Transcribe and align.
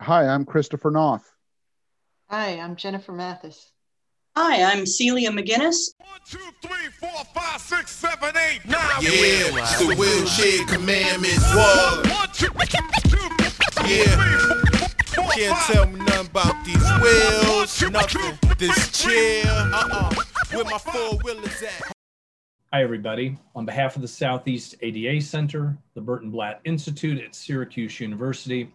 Hi, 0.00 0.26
I'm 0.26 0.44
Christopher 0.44 0.90
Knopf. 0.90 1.22
Hi, 2.28 2.58
I'm 2.58 2.76
Jennifer 2.76 3.12
Mathis. 3.12 3.72
Hi, 4.36 4.62
I'm 4.62 4.86
Celia 4.86 5.30
McGuinness. 5.30 5.90
One, 5.98 6.20
two, 6.28 6.38
three, 6.62 6.86
four, 7.00 7.24
five, 7.34 7.60
six, 7.60 7.90
seven, 7.90 8.30
eight, 8.36 8.60
nine. 8.64 8.80
Yeah, 9.00 9.10
it's 9.12 9.78
the 9.78 9.94
wheelchair 9.96 10.64
commandments. 10.66 11.54
What? 11.54 12.06
One, 12.08 12.28
two, 12.32 12.46
two, 12.46 13.10
two, 13.10 13.86
Yeah. 13.86 14.04
three, 14.04 14.78
four, 14.78 15.24
four, 15.24 15.32
Can't 15.32 15.58
five. 15.58 15.74
tell 15.74 15.86
me 15.86 15.98
nothing 16.04 16.26
about 16.30 16.64
these 16.64 16.90
wheels, 17.02 17.90
nothing. 17.90 18.38
This 18.58 18.90
chair, 19.02 19.44
uh-uh. 19.46 20.14
Where 20.52 20.64
my 20.64 20.78
four 20.78 21.18
wheelers 21.24 21.62
at? 21.62 21.92
Hi, 22.72 22.82
everybody. 22.84 23.36
On 23.56 23.66
behalf 23.66 23.96
of 23.96 24.02
the 24.02 24.08
Southeast 24.08 24.76
ADA 24.80 25.20
Center, 25.20 25.76
the 25.94 26.00
Burton 26.00 26.30
Blatt 26.30 26.60
Institute 26.64 27.20
at 27.20 27.34
Syracuse 27.34 27.98
University, 27.98 28.72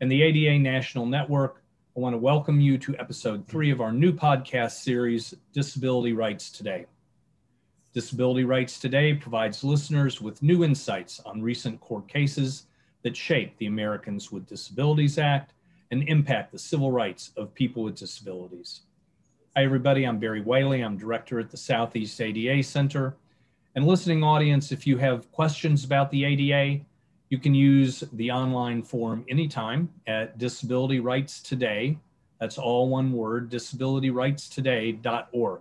and 0.00 0.10
the 0.10 0.22
ADA 0.22 0.58
National 0.58 1.04
Network, 1.04 1.62
I 1.94 2.00
want 2.00 2.14
to 2.14 2.18
welcome 2.18 2.58
you 2.58 2.78
to 2.78 2.96
episode 2.96 3.46
three 3.46 3.70
of 3.70 3.82
our 3.82 3.92
new 3.92 4.12
podcast 4.12 4.82
series, 4.82 5.34
Disability 5.52 6.14
Rights 6.14 6.50
Today. 6.50 6.86
Disability 7.92 8.44
Rights 8.44 8.78
Today 8.78 9.12
provides 9.12 9.62
listeners 9.62 10.18
with 10.22 10.42
new 10.42 10.64
insights 10.64 11.20
on 11.20 11.42
recent 11.42 11.80
court 11.80 12.08
cases 12.08 12.64
that 13.02 13.14
shape 13.14 13.58
the 13.58 13.66
Americans 13.66 14.32
with 14.32 14.46
Disabilities 14.46 15.18
Act 15.18 15.52
and 15.90 16.08
impact 16.08 16.52
the 16.52 16.58
civil 16.58 16.90
rights 16.90 17.32
of 17.36 17.52
people 17.52 17.82
with 17.82 17.96
disabilities. 17.96 18.82
Hi, 19.54 19.64
everybody. 19.64 20.04
I'm 20.04 20.18
Barry 20.18 20.40
Whaley. 20.40 20.80
I'm 20.80 20.96
director 20.96 21.40
at 21.40 21.50
the 21.50 21.58
Southeast 21.58 22.18
ADA 22.22 22.62
Center. 22.62 23.16
And 23.74 23.86
listening 23.86 24.24
audience, 24.24 24.72
if 24.72 24.86
you 24.86 24.96
have 24.96 25.30
questions 25.30 25.84
about 25.84 26.10
the 26.10 26.24
ADA, 26.24 26.84
you 27.30 27.38
can 27.38 27.54
use 27.54 28.02
the 28.14 28.32
online 28.32 28.82
form 28.82 29.24
anytime 29.30 29.88
at 30.08 30.36
Disability 30.36 30.98
Rights 30.98 31.40
Today. 31.40 31.96
That's 32.40 32.58
all 32.58 32.88
one 32.88 33.12
word, 33.12 33.48
disabilityrightstoday.org. 33.50 35.60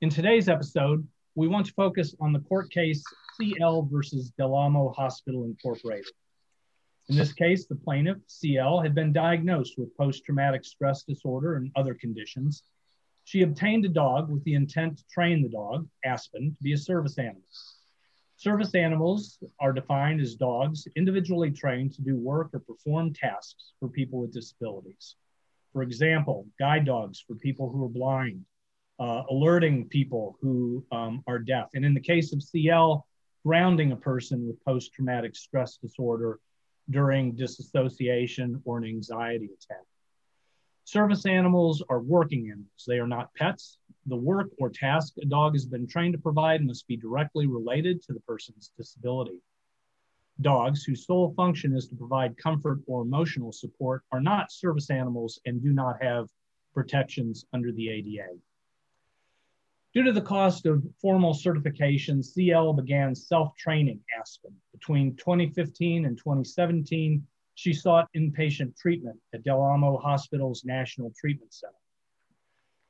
In 0.00 0.08
today's 0.08 0.48
episode, 0.48 1.06
we 1.34 1.48
want 1.48 1.66
to 1.66 1.72
focus 1.74 2.14
on 2.18 2.32
the 2.32 2.40
court 2.40 2.70
case 2.70 3.04
CL 3.38 3.90
versus 3.92 4.30
Del 4.38 4.54
Amo 4.54 4.90
Hospital 4.94 5.44
Incorporated. 5.44 6.06
In 7.10 7.16
this 7.16 7.34
case, 7.34 7.66
the 7.66 7.74
plaintiff, 7.74 8.16
CL, 8.26 8.80
had 8.80 8.94
been 8.94 9.12
diagnosed 9.12 9.74
with 9.76 9.94
post 9.98 10.24
traumatic 10.24 10.64
stress 10.64 11.02
disorder 11.02 11.56
and 11.56 11.70
other 11.76 11.94
conditions. 11.94 12.62
She 13.24 13.42
obtained 13.42 13.84
a 13.84 13.90
dog 13.90 14.30
with 14.30 14.42
the 14.44 14.54
intent 14.54 14.96
to 14.96 15.04
train 15.12 15.42
the 15.42 15.50
dog, 15.50 15.86
Aspen, 16.06 16.56
to 16.56 16.62
be 16.62 16.72
a 16.72 16.78
service 16.78 17.18
animal. 17.18 17.42
Service 18.38 18.76
animals 18.76 19.40
are 19.58 19.72
defined 19.72 20.20
as 20.20 20.36
dogs 20.36 20.86
individually 20.94 21.50
trained 21.50 21.92
to 21.92 22.02
do 22.02 22.16
work 22.16 22.50
or 22.54 22.60
perform 22.60 23.12
tasks 23.12 23.72
for 23.80 23.88
people 23.88 24.20
with 24.20 24.32
disabilities. 24.32 25.16
For 25.72 25.82
example, 25.82 26.46
guide 26.56 26.84
dogs 26.84 27.20
for 27.26 27.34
people 27.34 27.68
who 27.68 27.84
are 27.84 27.88
blind, 27.88 28.44
uh, 29.00 29.24
alerting 29.28 29.88
people 29.88 30.38
who 30.40 30.86
um, 30.92 31.24
are 31.26 31.40
deaf. 31.40 31.70
And 31.74 31.84
in 31.84 31.94
the 31.94 32.00
case 32.00 32.32
of 32.32 32.40
CL, 32.40 33.04
grounding 33.44 33.90
a 33.90 33.96
person 33.96 34.46
with 34.46 34.64
post 34.64 34.92
traumatic 34.92 35.34
stress 35.34 35.76
disorder 35.76 36.38
during 36.90 37.34
disassociation 37.34 38.62
or 38.64 38.78
an 38.78 38.84
anxiety 38.84 39.46
attack. 39.46 39.82
Service 40.88 41.26
animals 41.26 41.82
are 41.90 42.00
working 42.00 42.48
animals. 42.48 42.86
They 42.86 42.98
are 42.98 43.06
not 43.06 43.34
pets. 43.34 43.76
The 44.06 44.16
work 44.16 44.48
or 44.58 44.70
task 44.70 45.12
a 45.20 45.26
dog 45.26 45.52
has 45.52 45.66
been 45.66 45.86
trained 45.86 46.14
to 46.14 46.18
provide 46.18 46.64
must 46.64 46.88
be 46.88 46.96
directly 46.96 47.46
related 47.46 48.02
to 48.04 48.14
the 48.14 48.20
person's 48.20 48.72
disability. 48.74 49.38
Dogs, 50.40 50.84
whose 50.84 51.04
sole 51.04 51.34
function 51.34 51.76
is 51.76 51.88
to 51.88 51.94
provide 51.94 52.38
comfort 52.38 52.80
or 52.86 53.02
emotional 53.02 53.52
support, 53.52 54.02
are 54.12 54.22
not 54.22 54.50
service 54.50 54.88
animals 54.88 55.38
and 55.44 55.62
do 55.62 55.74
not 55.74 56.02
have 56.02 56.30
protections 56.72 57.44
under 57.52 57.70
the 57.70 57.90
ADA. 57.90 58.38
Due 59.92 60.04
to 60.04 60.12
the 60.12 60.22
cost 60.22 60.64
of 60.64 60.82
formal 61.02 61.34
certification, 61.34 62.22
CL 62.22 62.72
began 62.72 63.14
self-training 63.14 64.00
Aspen. 64.18 64.54
Between 64.72 65.16
2015 65.16 66.06
and 66.06 66.16
2017, 66.16 67.26
she 67.58 67.72
sought 67.72 68.08
inpatient 68.16 68.76
treatment 68.76 69.18
at 69.34 69.42
Del 69.42 69.60
Amo 69.60 69.96
Hospital's 69.98 70.64
National 70.64 71.12
Treatment 71.18 71.52
Center. 71.52 71.74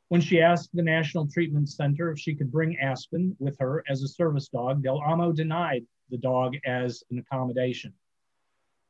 When 0.08 0.20
she 0.20 0.42
asked 0.42 0.68
the 0.74 0.82
National 0.82 1.26
Treatment 1.26 1.70
Center 1.70 2.10
if 2.10 2.18
she 2.18 2.34
could 2.34 2.52
bring 2.52 2.78
Aspen 2.78 3.34
with 3.38 3.58
her 3.60 3.82
as 3.88 4.02
a 4.02 4.08
service 4.08 4.48
dog, 4.48 4.82
Del 4.82 5.00
Amo 5.00 5.32
denied 5.32 5.86
the 6.10 6.18
dog 6.18 6.54
as 6.66 7.02
an 7.10 7.18
accommodation. 7.18 7.94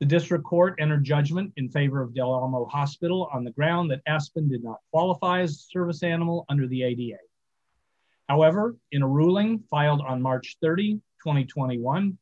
The 0.01 0.07
district 0.07 0.43
court 0.43 0.75
entered 0.81 1.05
judgment 1.05 1.53
in 1.57 1.69
favor 1.69 2.03
of 2.03 2.13
Del 2.13 2.35
Amo 2.35 2.65
Hospital 2.65 3.31
on 3.33 3.45
the 3.45 3.53
ground 3.53 3.89
that 3.93 4.03
Aspen 4.09 4.49
did 4.49 4.65
not 4.65 4.81
qualify 4.91 5.43
as 5.43 5.53
a 5.53 5.71
service 5.71 6.03
animal 6.03 6.45
under 6.49 6.67
the 6.67 6.83
ADA. 6.83 7.19
However, 8.29 8.75
in 8.91 9.03
a 9.03 9.09
ruling 9.09 9.61
filed 9.71 10.01
on 10.01 10.21
March 10.21 10.57
30, 10.61 10.95
2021, 11.23 12.19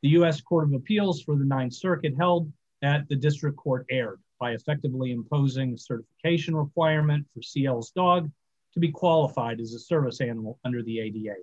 the 0.00 0.08
U.S. 0.08 0.40
Court 0.40 0.64
of 0.64 0.72
Appeals 0.72 1.22
for 1.22 1.36
the 1.36 1.44
Ninth 1.44 1.74
Circuit 1.74 2.14
held 2.16 2.50
that 2.84 3.08
the 3.08 3.16
district 3.16 3.56
court 3.56 3.86
erred 3.90 4.20
by 4.38 4.52
effectively 4.52 5.10
imposing 5.10 5.76
certification 5.76 6.54
requirement 6.54 7.26
for 7.32 7.40
CL's 7.40 7.90
dog 7.90 8.30
to 8.72 8.80
be 8.80 8.90
qualified 8.90 9.60
as 9.60 9.72
a 9.74 9.78
service 9.78 10.20
animal 10.20 10.58
under 10.64 10.82
the 10.82 11.00
ADA. 11.00 11.36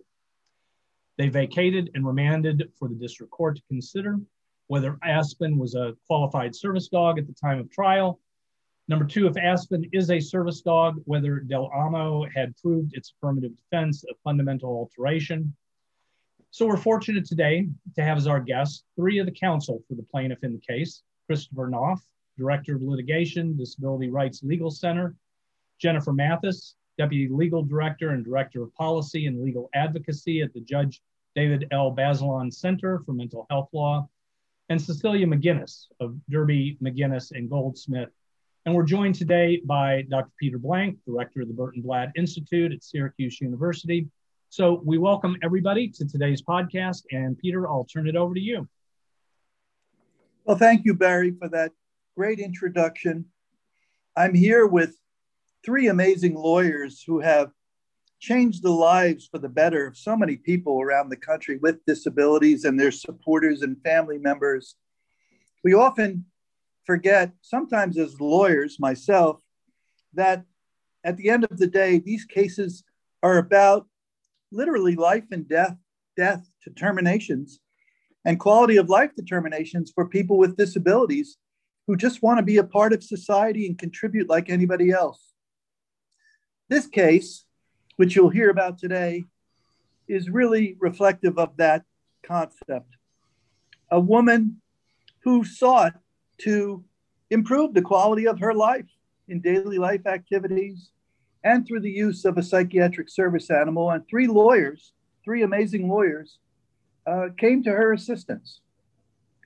They 1.18 1.30
vacated 1.30 1.92
and 1.94 2.06
remanded 2.06 2.72
for 2.78 2.88
the 2.88 2.96
district 2.96 3.32
court 3.32 3.56
to 3.58 3.64
consider 3.68 4.20
whether 4.68 4.98
Aspen 5.04 5.58
was 5.58 5.76
a 5.76 5.96
qualified 6.08 6.56
service 6.56 6.88
dog 6.88 7.20
at 7.20 7.28
the 7.28 7.34
time 7.34 7.60
of 7.60 7.70
trial 7.70 8.20
Number 8.92 9.06
two, 9.06 9.26
if 9.28 9.38
Aspen 9.38 9.90
is 9.94 10.12
a 10.12 10.20
service 10.20 10.60
dog, 10.60 11.02
whether 11.06 11.40
Del 11.40 11.72
Amo 11.74 12.26
had 12.36 12.54
proved 12.58 12.94
its 12.94 13.14
affirmative 13.16 13.54
defense 13.56 14.04
of 14.04 14.18
fundamental 14.22 14.70
alteration. 14.70 15.56
So 16.50 16.68
we're 16.68 16.76
fortunate 16.76 17.24
today 17.24 17.70
to 17.96 18.04
have 18.04 18.18
as 18.18 18.28
our 18.28 18.42
guests 18.42 18.84
three 18.98 19.20
of 19.20 19.28
the 19.28 19.32
counsel 19.32 19.82
for 19.88 19.96
the 19.96 20.04
plaintiff 20.04 20.44
in 20.44 20.52
the 20.52 20.60
case, 20.60 21.04
Christopher 21.32 21.70
Knopf, 21.70 22.02
Director 22.38 22.76
of 22.76 22.82
Litigation, 22.82 23.56
Disability 23.56 24.10
Rights 24.10 24.44
Legal 24.44 24.70
Center, 24.70 25.16
Jennifer 25.80 26.12
Mathis, 26.12 26.76
Deputy 26.98 27.30
Legal 27.32 27.64
Director 27.64 28.10
and 28.10 28.26
Director 28.26 28.64
of 28.64 28.76
Policy 28.76 29.28
and 29.28 29.42
Legal 29.42 29.70
Advocacy 29.74 30.42
at 30.42 30.54
the 30.54 30.60
Judge 30.60 31.02
David 31.34 31.68
L. 31.72 31.96
Bazelon 31.96 32.54
Center 32.54 33.00
for 33.06 33.14
Mental 33.14 33.48
Health 33.50 33.70
Law, 33.72 34.10
and 34.68 34.82
Cecilia 34.82 35.26
McGuinness 35.26 35.86
of 36.02 36.18
Derby, 36.30 36.78
McGuinness, 36.84 37.32
and 37.32 37.50
Goldsmith 37.50 38.10
and 38.66 38.76
we're 38.76 38.84
joined 38.84 39.16
today 39.16 39.62
by 39.64 40.02
Dr. 40.10 40.34
Peter 40.38 40.58
Blank, 40.58 41.00
director 41.08 41.44
of 41.44 41.48
the 41.48 41.54
Burton 41.54 41.82
Blatt 41.82 42.12
Institute 42.18 42.74
at 42.74 42.84
Syracuse 42.84 43.40
University. 43.40 44.10
So 44.50 44.82
we 44.84 44.98
welcome 44.98 45.38
everybody 45.42 45.88
to 45.92 46.06
today's 46.06 46.42
podcast. 46.42 47.04
And 47.14 47.38
Peter, 47.38 47.70
I'll 47.70 47.86
turn 47.86 48.10
it 48.10 48.18
over 48.18 48.34
to 48.34 48.42
you. 48.42 48.68
Well, 50.44 50.58
thank 50.58 50.86
you, 50.86 50.96
Barry, 50.96 51.32
for 51.32 51.48
that 51.50 51.72
great 52.18 52.40
introduction. 52.40 53.26
I'm 54.18 54.34
here 54.34 54.66
with 54.66 54.98
three 55.64 55.88
amazing 55.88 56.34
lawyers 56.34 57.04
who 57.06 57.20
have 57.20 57.52
changed 58.20 58.64
the 58.64 58.72
lives 58.72 59.28
for 59.32 59.38
the 59.38 59.50
better 59.50 59.86
of 59.86 59.98
so 59.98 60.18
many 60.18 60.38
people 60.38 60.82
around 60.82 61.10
the 61.10 61.16
country 61.16 61.58
with 61.58 61.86
disabilities 61.86 62.66
and 62.66 62.80
their 62.80 62.92
supporters 62.92 63.62
and 63.62 63.82
family 63.84 64.18
members. 64.18 64.76
We 65.64 65.76
often 65.76 66.26
forget, 66.86 67.34
sometimes 67.42 68.00
as 68.00 68.20
lawyers, 68.20 68.80
myself, 68.80 69.44
that 70.14 70.44
at 71.04 71.18
the 71.18 71.30
end 71.30 71.44
of 71.44 71.60
the 71.60 71.68
day, 71.68 72.00
these 72.00 72.26
cases 72.26 72.84
are 73.22 73.38
about 73.38 73.88
literally 74.52 74.96
life 74.96 75.26
and 75.32 75.48
death, 75.48 75.78
death 76.18 76.50
determinations, 76.64 77.60
and 78.26 78.40
quality 78.40 78.78
of 78.78 78.90
life 78.90 79.12
determinations 79.16 79.92
for 79.94 80.08
people 80.08 80.38
with 80.38 80.58
disabilities 80.58 81.38
who 81.88 81.96
just 81.96 82.22
want 82.22 82.38
to 82.38 82.44
be 82.44 82.58
a 82.58 82.64
part 82.64 82.94
of 82.94 83.04
society 83.04 83.66
and 83.66 83.78
contribute 83.78 84.30
like 84.30 84.50
anybody 84.50 84.92
else. 84.92 85.32
This 86.70 86.88
case, 86.88 87.46
which 87.98 88.16
you'll 88.16 88.30
hear 88.30 88.50
about 88.50 88.78
today, 88.78 89.26
is 90.08 90.30
really 90.30 90.78
reflective 90.80 91.38
of 91.38 91.58
that 91.58 91.84
concept. 92.24 92.96
A 93.90 94.00
woman 94.00 94.62
who 95.24 95.44
sought 95.44 95.94
to 96.40 96.84
improve 97.30 97.74
the 97.74 97.82
quality 97.82 98.28
of 98.28 98.40
her 98.40 98.54
life 98.54 98.88
in 99.28 99.42
daily 99.42 99.78
life 99.78 100.06
activities 100.06 100.92
and 101.44 101.66
through 101.66 101.80
the 101.80 101.92
use 101.92 102.26
of 102.26 102.38
a 102.38 102.44
psychiatric 102.44 103.10
service 103.10 103.50
animal. 103.50 103.92
And 103.92 104.08
three 104.08 104.28
lawyers, 104.28 104.94
three 105.24 105.44
amazing 105.44 105.90
lawyers, 105.90 106.38
uh, 107.08 107.28
came 107.38 107.64
to 107.64 107.72
her 107.72 107.94
assistance 107.94 108.62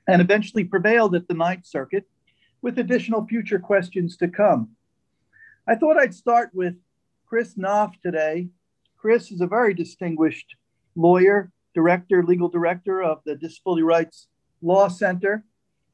and 0.08 0.22
eventually 0.22 0.64
prevailed 0.64 1.16
at 1.16 1.28
the 1.28 1.34
Ninth 1.34 1.66
Circuit 1.66 2.06
with 2.62 2.80
additional 2.80 3.26
future 3.26 3.60
questions 3.60 4.18
to 4.18 4.28
come. 4.28 4.70
I 5.68 5.76
thought 5.76 5.98
I'd 5.98 6.14
start 6.14 6.52
with 6.54 6.76
Chris 7.28 7.56
Knopf 7.58 8.00
today. 8.02 8.50
Chris 8.98 9.32
is 9.32 9.42
a 9.42 9.48
very 9.48 9.74
distinguished 9.74 10.56
lawyer, 10.96 11.52
director, 11.74 12.24
legal 12.24 12.50
director 12.50 13.02
of 13.02 13.20
the 13.26 13.36
Disability 13.36 13.84
Rights 13.84 14.28
Law 14.62 14.88
Center, 14.88 15.44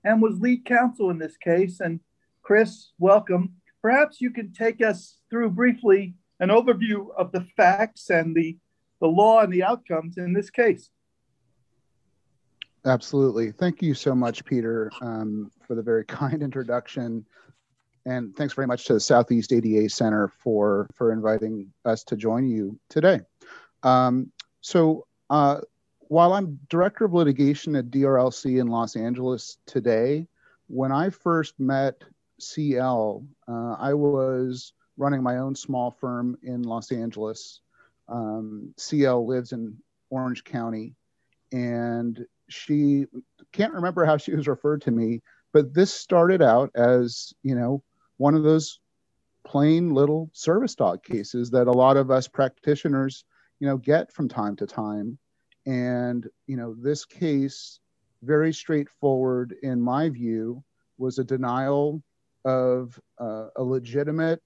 and 0.04 0.22
was 0.22 0.40
lead 0.40 0.66
counsel 0.66 1.10
in 1.10 1.20
this 1.20 1.38
case. 1.38 1.80
And 1.80 2.00
Chris, 2.42 2.92
welcome. 3.00 3.54
Perhaps 3.82 4.22
you 4.22 4.32
can 4.32 4.54
take 4.54 4.82
us 4.84 5.18
through 5.30 5.52
briefly 5.52 6.16
an 6.40 6.50
overview 6.50 7.08
of 7.18 7.32
the 7.32 7.46
facts 7.56 8.10
and 8.10 8.36
the, 8.36 8.58
the 9.00 9.08
law 9.08 9.42
and 9.42 9.54
the 9.54 9.64
outcomes 9.64 10.18
in 10.18 10.34
this 10.34 10.50
case. 10.50 10.90
Absolutely. 12.86 13.52
Thank 13.52 13.82
you 13.82 13.94
so 13.94 14.16
much, 14.16 14.44
Peter, 14.44 14.92
um, 15.02 15.52
for 15.68 15.76
the 15.76 15.84
very 15.84 16.06
kind 16.06 16.42
introduction. 16.42 17.26
And 18.06 18.36
thanks 18.36 18.56
very 18.56 18.66
much 18.66 18.86
to 18.86 18.94
the 18.94 19.00
Southeast 19.00 19.54
ADA 19.54 19.88
Center 19.90 20.28
for, 20.28 20.90
for 20.96 21.12
inviting 21.12 21.72
us 21.86 22.04
to 22.06 22.16
join 22.16 22.50
you 22.50 22.80
today. 22.90 23.22
Um, 23.84 24.32
so 24.62 25.06
uh, 25.30 25.62
while 26.08 26.34
I'm 26.34 26.60
Director 26.70 27.06
of 27.06 27.14
Litigation 27.14 27.76
at 27.76 27.92
DRLC 27.92 28.60
in 28.60 28.68
Los 28.68 28.96
Angeles 28.96 29.58
today, 29.68 30.28
when 30.68 30.92
I 30.92 31.10
first 31.10 31.60
met 31.60 32.02
CL, 32.40 33.24
uh, 33.48 33.76
I 33.78 33.94
was 33.94 34.74
running 34.98 35.22
my 35.22 35.38
own 35.38 35.54
small 35.56 35.92
firm 35.92 36.38
in 36.42 36.64
Los 36.64 36.92
Angeles. 36.92 37.62
Um, 38.10 38.74
CL 38.78 39.28
lives 39.28 39.52
in 39.52 39.78
Orange 40.10 40.44
County, 40.44 40.96
and 41.52 42.26
she 42.52 43.06
can't 43.52 43.74
remember 43.74 44.06
how 44.06 44.18
she 44.18 44.34
was 44.34 44.48
referred 44.48 44.82
to 44.84 44.92
me, 44.92 45.22
but 45.54 45.74
this 45.74 45.94
started 45.94 46.42
out 46.42 46.72
as, 46.76 47.34
you 47.44 47.56
know, 47.56 47.84
one 48.18 48.36
of 48.36 48.44
those 48.44 48.80
plain 49.44 49.94
little 49.94 50.30
service 50.34 50.76
dog 50.76 51.04
cases 51.04 51.50
that 51.52 51.68
a 51.68 51.72
lot 51.72 51.98
of 51.98 52.12
us 52.12 52.28
practitioners, 52.28 53.26
you 53.60 53.68
know, 53.68 53.78
get 53.78 54.12
from 54.12 54.30
time 54.30 54.56
to 54.58 54.68
time. 54.68 55.18
And, 55.66 56.28
you 56.48 56.58
know, 56.58 56.76
this 56.78 57.06
case, 57.06 57.80
very 58.24 58.54
straightforward 58.54 59.56
in 59.64 59.82
my 59.82 60.10
view, 60.10 60.64
was 60.98 61.18
a 61.18 61.24
denial 61.24 62.04
of 62.46 63.00
uh, 63.20 63.48
a 63.56 63.64
legitimate 63.64 64.42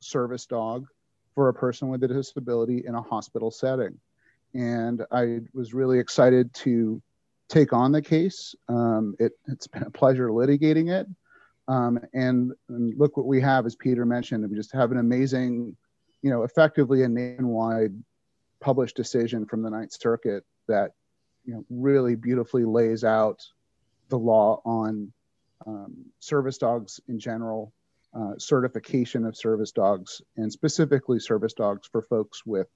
service 0.00 0.46
dog 0.46 0.86
for 1.34 1.48
a 1.48 1.54
person 1.54 1.88
with 1.88 2.02
a 2.02 2.08
disability 2.08 2.84
in 2.86 2.94
a 2.94 3.02
hospital 3.02 3.50
setting. 3.50 3.98
And 4.54 5.04
I 5.10 5.40
was 5.52 5.74
really 5.74 5.98
excited 5.98 6.52
to 6.54 7.02
take 7.48 7.72
on 7.72 7.92
the 7.92 8.02
case. 8.02 8.54
Um, 8.68 9.14
it, 9.18 9.32
has 9.48 9.66
been 9.66 9.84
a 9.84 9.90
pleasure 9.90 10.28
litigating 10.28 10.90
it. 10.90 11.06
Um, 11.66 11.98
and, 12.14 12.52
and, 12.68 12.98
look 12.98 13.16
what 13.16 13.26
we 13.26 13.40
have, 13.42 13.66
as 13.66 13.76
Peter 13.76 14.06
mentioned, 14.06 14.48
we 14.48 14.56
just 14.56 14.72
have 14.72 14.90
an 14.90 14.98
amazing, 14.98 15.76
you 16.22 16.30
know, 16.30 16.42
effectively 16.42 17.02
a 17.02 17.08
nationwide 17.08 17.92
published 18.60 18.96
decision 18.96 19.44
from 19.44 19.62
the 19.62 19.70
Ninth 19.70 19.92
Circuit 19.92 20.44
that, 20.66 20.92
you 21.44 21.54
know, 21.54 21.64
really 21.68 22.14
beautifully 22.14 22.64
lays 22.64 23.04
out 23.04 23.42
the 24.08 24.18
law 24.18 24.62
on 24.64 25.12
um, 25.66 26.06
service 26.20 26.56
dogs 26.56 27.00
in 27.08 27.18
general, 27.18 27.74
uh, 28.14 28.32
certification 28.38 29.26
of 29.26 29.36
service 29.36 29.72
dogs, 29.72 30.22
and 30.36 30.50
specifically 30.50 31.20
service 31.20 31.52
dogs 31.52 31.86
for 31.90 32.00
folks 32.02 32.46
with 32.46 32.68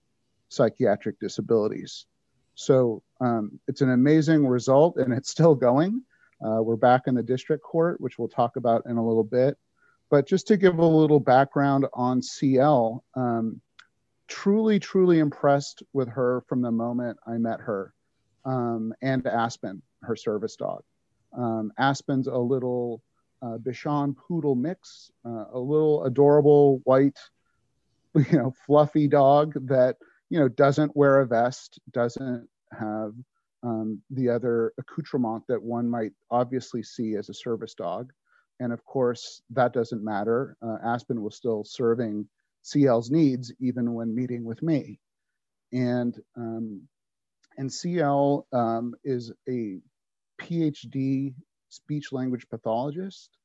psychiatric 0.48 1.18
disabilities. 1.18 2.06
So 2.54 3.02
um, 3.20 3.58
it's 3.68 3.80
an 3.80 3.90
amazing 3.90 4.46
result 4.46 4.96
and 4.96 5.12
it's 5.12 5.30
still 5.30 5.54
going. 5.54 6.02
Uh, 6.44 6.62
we're 6.62 6.76
back 6.76 7.02
in 7.06 7.14
the 7.14 7.22
district 7.22 7.62
court, 7.62 8.00
which 8.00 8.18
we'll 8.18 8.28
talk 8.28 8.56
about 8.56 8.82
in 8.86 8.96
a 8.96 9.06
little 9.06 9.24
bit. 9.24 9.56
But 10.10 10.26
just 10.26 10.46
to 10.48 10.56
give 10.56 10.78
a 10.78 10.86
little 10.86 11.20
background 11.20 11.86
on 11.94 12.20
CL, 12.20 13.02
um, 13.14 13.60
truly, 14.28 14.78
truly 14.78 15.20
impressed 15.20 15.82
with 15.92 16.08
her 16.08 16.42
from 16.48 16.62
the 16.62 16.70
moment 16.70 17.18
I 17.26 17.38
met 17.38 17.60
her 17.60 17.94
um, 18.44 18.92
and 19.00 19.26
Aspen, 19.26 19.82
her 20.02 20.16
service 20.16 20.56
dog. 20.56 20.82
Um, 21.36 21.72
Aspen's 21.78 22.26
a 22.26 22.36
little 22.36 23.02
uh, 23.40 23.58
Bichon 23.58 24.14
poodle 24.16 24.54
mix, 24.54 25.10
uh, 25.24 25.46
a 25.52 25.58
little 25.58 26.04
adorable 26.04 26.80
white, 26.84 27.18
you 28.14 28.38
know, 28.38 28.54
fluffy 28.66 29.08
dog 29.08 29.54
that 29.68 29.96
you 30.32 30.38
know, 30.38 30.48
doesn't 30.48 30.96
wear 30.96 31.20
a 31.20 31.26
vest, 31.26 31.78
doesn't 31.92 32.48
have 32.72 33.12
um, 33.62 34.00
the 34.08 34.30
other 34.30 34.72
accoutrement 34.78 35.44
that 35.46 35.62
one 35.62 35.86
might 35.86 36.12
obviously 36.30 36.82
see 36.82 37.16
as 37.16 37.28
a 37.28 37.34
service 37.34 37.74
dog. 37.74 38.10
And 38.58 38.72
of 38.72 38.82
course, 38.86 39.42
that 39.50 39.74
doesn't 39.74 40.02
matter. 40.02 40.56
Uh, 40.62 40.78
Aspen 40.82 41.20
was 41.20 41.36
still 41.36 41.64
serving 41.64 42.26
CL's 42.62 43.10
needs 43.10 43.52
even 43.60 43.92
when 43.92 44.14
meeting 44.14 44.42
with 44.42 44.62
me. 44.62 44.98
And, 45.70 46.18
um, 46.34 46.88
and 47.58 47.70
CL 47.70 48.46
um, 48.54 48.94
is 49.04 49.32
a 49.46 49.80
PhD 50.40 51.34
speech 51.68 52.10
language 52.10 52.46
pathologist, 52.48 53.36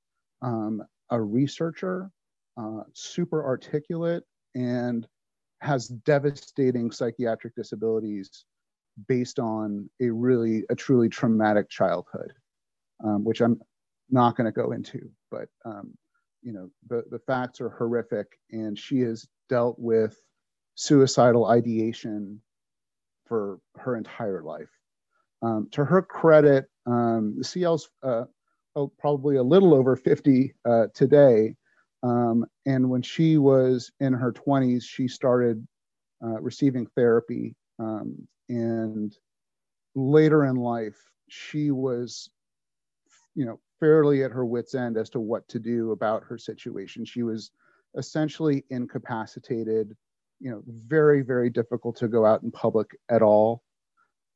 um, 0.41 0.81
a 1.09 1.21
researcher, 1.21 2.09
uh, 2.55 2.83
super 2.93 3.43
articulate, 3.43 4.23
and 4.55 5.05
has 5.61 5.87
devastating 5.87 6.91
psychiatric 6.91 7.55
disabilities 7.55 8.45
based 9.07 9.39
on 9.39 9.89
a 10.01 10.09
really 10.09 10.63
a 10.69 10.75
truly 10.75 11.09
traumatic 11.09 11.69
childhood 11.69 12.33
um, 13.03 13.23
which 13.23 13.41
i'm 13.41 13.59
not 14.09 14.35
going 14.35 14.45
to 14.45 14.51
go 14.51 14.71
into 14.71 15.09
but 15.29 15.47
um, 15.65 15.93
you 16.41 16.53
know 16.53 16.69
the, 16.87 17.03
the 17.11 17.19
facts 17.19 17.59
are 17.61 17.69
horrific 17.69 18.27
and 18.51 18.77
she 18.77 18.99
has 18.99 19.27
dealt 19.49 19.77
with 19.77 20.17
suicidal 20.75 21.45
ideation 21.45 22.41
for 23.25 23.59
her 23.75 23.97
entire 23.97 24.41
life. 24.43 24.69
Um, 25.41 25.67
to 25.71 25.85
her 25.85 26.01
credit 26.01 26.65
um, 26.87 27.35
the 27.37 27.43
cl's 27.43 27.89
uh, 28.01 28.23
oh, 28.75 28.91
probably 28.97 29.35
a 29.35 29.43
little 29.43 29.75
over 29.75 29.95
50 29.95 30.55
uh, 30.65 30.87
today 30.95 31.55
um, 32.07 32.45
and 32.65 32.89
when 32.89 33.01
she 33.01 33.37
was 33.37 33.91
in 33.99 34.13
her 34.13 34.31
20s, 34.31 34.83
she 34.83 35.07
started 35.07 35.65
uh, 36.23 36.39
receiving 36.39 36.87
therapy. 36.95 37.55
Um, 37.79 38.27
and 38.47 39.15
later 39.93 40.45
in 40.45 40.55
life, 40.55 40.97
she 41.27 41.71
was, 41.71 42.29
you 43.35 43.45
know, 43.45 43.59
fairly 43.79 44.23
at 44.23 44.31
her 44.31 44.45
wits' 44.45 44.73
end 44.73 44.97
as 44.97 45.09
to 45.11 45.19
what 45.19 45.47
to 45.49 45.59
do 45.59 45.91
about 45.91 46.23
her 46.23 46.37
situation. 46.37 47.03
She 47.03 47.23
was 47.23 47.51
essentially 47.97 48.63
incapacitated, 48.69 49.95
you 50.39 50.49
know, 50.49 50.63
very, 50.65 51.21
very 51.23 51.49
difficult 51.49 51.97
to 51.97 52.07
go 52.07 52.25
out 52.25 52.41
in 52.43 52.51
public 52.51 52.87
at 53.09 53.21
all. 53.21 53.63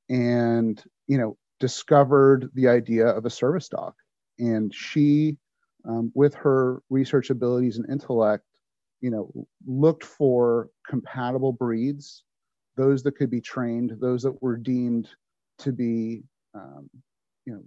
And, 0.09 0.83
you 1.07 1.17
know, 1.17 1.37
discovered 1.61 2.49
the 2.53 2.67
idea 2.67 3.07
of 3.07 3.25
a 3.25 3.29
service 3.29 3.69
dog. 3.69 3.93
And 4.39 4.73
she 4.75 5.37
um, 5.87 6.11
with 6.13 6.33
her 6.35 6.81
research 6.89 7.29
abilities 7.29 7.77
and 7.77 7.89
intellect, 7.89 8.45
you 9.01 9.09
know, 9.09 9.31
looked 9.65 10.03
for 10.03 10.69
compatible 10.87 11.51
breeds, 11.51 12.23
those 12.77 13.03
that 13.03 13.15
could 13.15 13.31
be 13.31 13.41
trained, 13.41 13.97
those 13.99 14.23
that 14.23 14.41
were 14.41 14.57
deemed 14.57 15.09
to 15.59 15.71
be, 15.71 16.23
um, 16.53 16.89
you 17.45 17.53
know, 17.53 17.63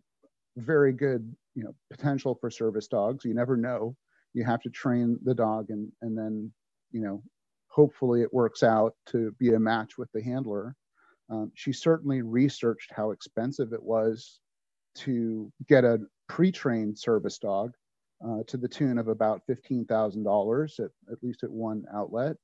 very 0.56 0.92
good, 0.92 1.34
you 1.54 1.64
know, 1.64 1.74
potential 1.90 2.36
for 2.40 2.50
service 2.50 2.86
dogs. 2.86 3.24
You 3.24 3.34
never 3.34 3.56
know. 3.56 3.96
You 4.32 4.44
have 4.44 4.62
to 4.62 4.70
train 4.70 5.18
the 5.24 5.34
dog, 5.34 5.70
and 5.70 5.90
and 6.02 6.16
then, 6.16 6.52
you 6.90 7.00
know, 7.00 7.22
hopefully 7.68 8.22
it 8.22 8.32
works 8.32 8.62
out 8.62 8.94
to 9.06 9.32
be 9.38 9.54
a 9.54 9.60
match 9.60 9.98
with 9.98 10.10
the 10.12 10.22
handler. 10.22 10.74
Um, 11.30 11.50
she 11.54 11.72
certainly 11.72 12.22
researched 12.22 12.92
how 12.94 13.10
expensive 13.10 13.72
it 13.72 13.82
was 13.82 14.40
to 14.96 15.50
get 15.68 15.84
a 15.84 15.98
pre-trained 16.28 16.98
service 16.98 17.38
dog 17.38 17.72
uh, 18.26 18.42
to 18.46 18.56
the 18.56 18.68
tune 18.68 18.98
of 18.98 19.08
about 19.08 19.42
$15,000 19.48 20.80
at, 20.80 20.90
at 21.12 21.22
least 21.22 21.42
at 21.42 21.50
one 21.50 21.84
outlet. 21.92 22.36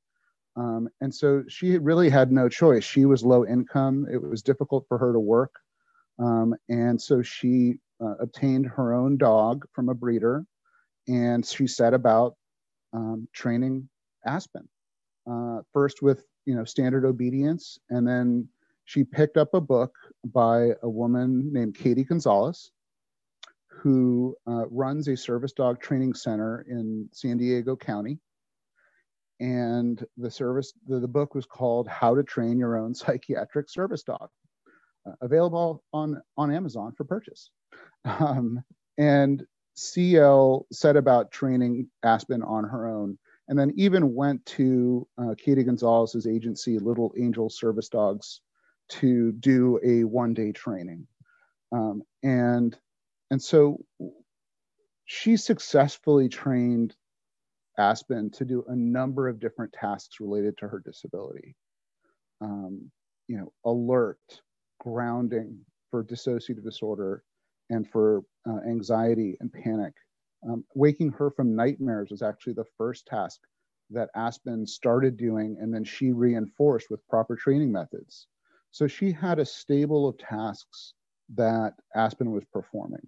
Um, 0.56 0.88
and 1.00 1.14
so 1.14 1.44
she 1.48 1.78
really 1.78 2.10
had 2.10 2.32
no 2.32 2.48
choice. 2.48 2.84
She 2.84 3.04
was 3.04 3.24
low 3.24 3.46
income. 3.46 4.06
It 4.12 4.20
was 4.22 4.42
difficult 4.42 4.84
for 4.88 4.98
her 4.98 5.12
to 5.12 5.20
work. 5.20 5.54
Um, 6.18 6.54
and 6.68 7.00
so 7.00 7.22
she 7.22 7.76
uh, 8.02 8.16
obtained 8.20 8.66
her 8.66 8.92
own 8.92 9.16
dog 9.16 9.64
from 9.72 9.88
a 9.88 9.94
breeder 9.94 10.44
and 11.08 11.44
she 11.44 11.66
set 11.66 11.94
about 11.94 12.36
um, 12.92 13.28
training 13.32 13.88
Aspen. 14.26 14.68
Uh, 15.30 15.60
first 15.72 16.02
with 16.02 16.24
you 16.46 16.54
know 16.54 16.64
standard 16.64 17.04
obedience, 17.04 17.78
and 17.90 18.06
then 18.06 18.48
she 18.84 19.04
picked 19.04 19.36
up 19.36 19.54
a 19.54 19.60
book 19.60 19.94
by 20.24 20.70
a 20.82 20.88
woman 20.88 21.52
named 21.52 21.76
Katie 21.76 22.04
Gonzalez, 22.04 22.70
who 23.70 24.36
uh, 24.46 24.66
runs 24.68 25.08
a 25.08 25.16
service 25.16 25.52
dog 25.52 25.80
training 25.80 26.14
center 26.14 26.64
in 26.68 27.08
San 27.12 27.38
Diego 27.38 27.76
County. 27.76 28.18
And 29.38 30.04
the 30.18 30.30
service, 30.30 30.74
the, 30.86 31.00
the 31.00 31.08
book 31.08 31.34
was 31.34 31.46
called 31.46 31.88
How 31.88 32.14
to 32.14 32.22
Train 32.22 32.58
Your 32.58 32.76
Own 32.76 32.94
Psychiatric 32.94 33.70
Service 33.70 34.02
Dog, 34.02 34.28
uh, 35.06 35.12
available 35.22 35.82
on, 35.92 36.20
on 36.36 36.52
Amazon 36.52 36.92
for 36.96 37.04
purchase. 37.04 37.50
Um, 38.04 38.62
and 38.98 39.44
CL 39.74 40.66
set 40.72 40.96
about 40.96 41.32
training 41.32 41.88
Aspen 42.02 42.42
on 42.42 42.64
her 42.64 42.86
own, 42.86 43.18
and 43.48 43.58
then 43.58 43.72
even 43.76 44.14
went 44.14 44.44
to 44.44 45.06
uh, 45.16 45.34
Katie 45.38 45.64
Gonzalez's 45.64 46.26
agency, 46.26 46.78
Little 46.78 47.14
Angel 47.18 47.48
Service 47.48 47.88
Dogs, 47.88 48.42
to 48.90 49.32
do 49.32 49.80
a 49.82 50.04
one 50.04 50.34
day 50.34 50.52
training. 50.52 51.06
Um, 51.72 52.02
and 52.22 52.76
and 53.30 53.42
so 53.42 53.84
she 55.04 55.36
successfully 55.36 56.28
trained 56.28 56.94
Aspen 57.78 58.30
to 58.32 58.44
do 58.44 58.64
a 58.68 58.76
number 58.76 59.28
of 59.28 59.40
different 59.40 59.72
tasks 59.72 60.20
related 60.20 60.56
to 60.58 60.68
her 60.68 60.80
disability. 60.84 61.56
Um, 62.40 62.90
you 63.28 63.38
know, 63.38 63.52
alert, 63.64 64.18
grounding 64.80 65.58
for 65.90 66.04
dissociative 66.04 66.64
disorder, 66.64 67.22
and 67.70 67.88
for 67.88 68.22
uh, 68.48 68.58
anxiety 68.68 69.36
and 69.40 69.52
panic. 69.52 69.94
Um, 70.48 70.64
waking 70.74 71.10
her 71.12 71.30
from 71.30 71.54
nightmares 71.54 72.10
was 72.10 72.22
actually 72.22 72.54
the 72.54 72.64
first 72.78 73.06
task 73.06 73.40
that 73.90 74.10
Aspen 74.14 74.66
started 74.66 75.16
doing, 75.16 75.56
and 75.60 75.72
then 75.72 75.84
she 75.84 76.12
reinforced 76.12 76.90
with 76.90 77.06
proper 77.08 77.36
training 77.36 77.72
methods. 77.72 78.26
So 78.70 78.86
she 78.86 79.12
had 79.12 79.38
a 79.38 79.44
stable 79.44 80.08
of 80.08 80.18
tasks 80.18 80.94
that 81.34 81.74
Aspen 81.94 82.30
was 82.30 82.44
performing. 82.52 83.06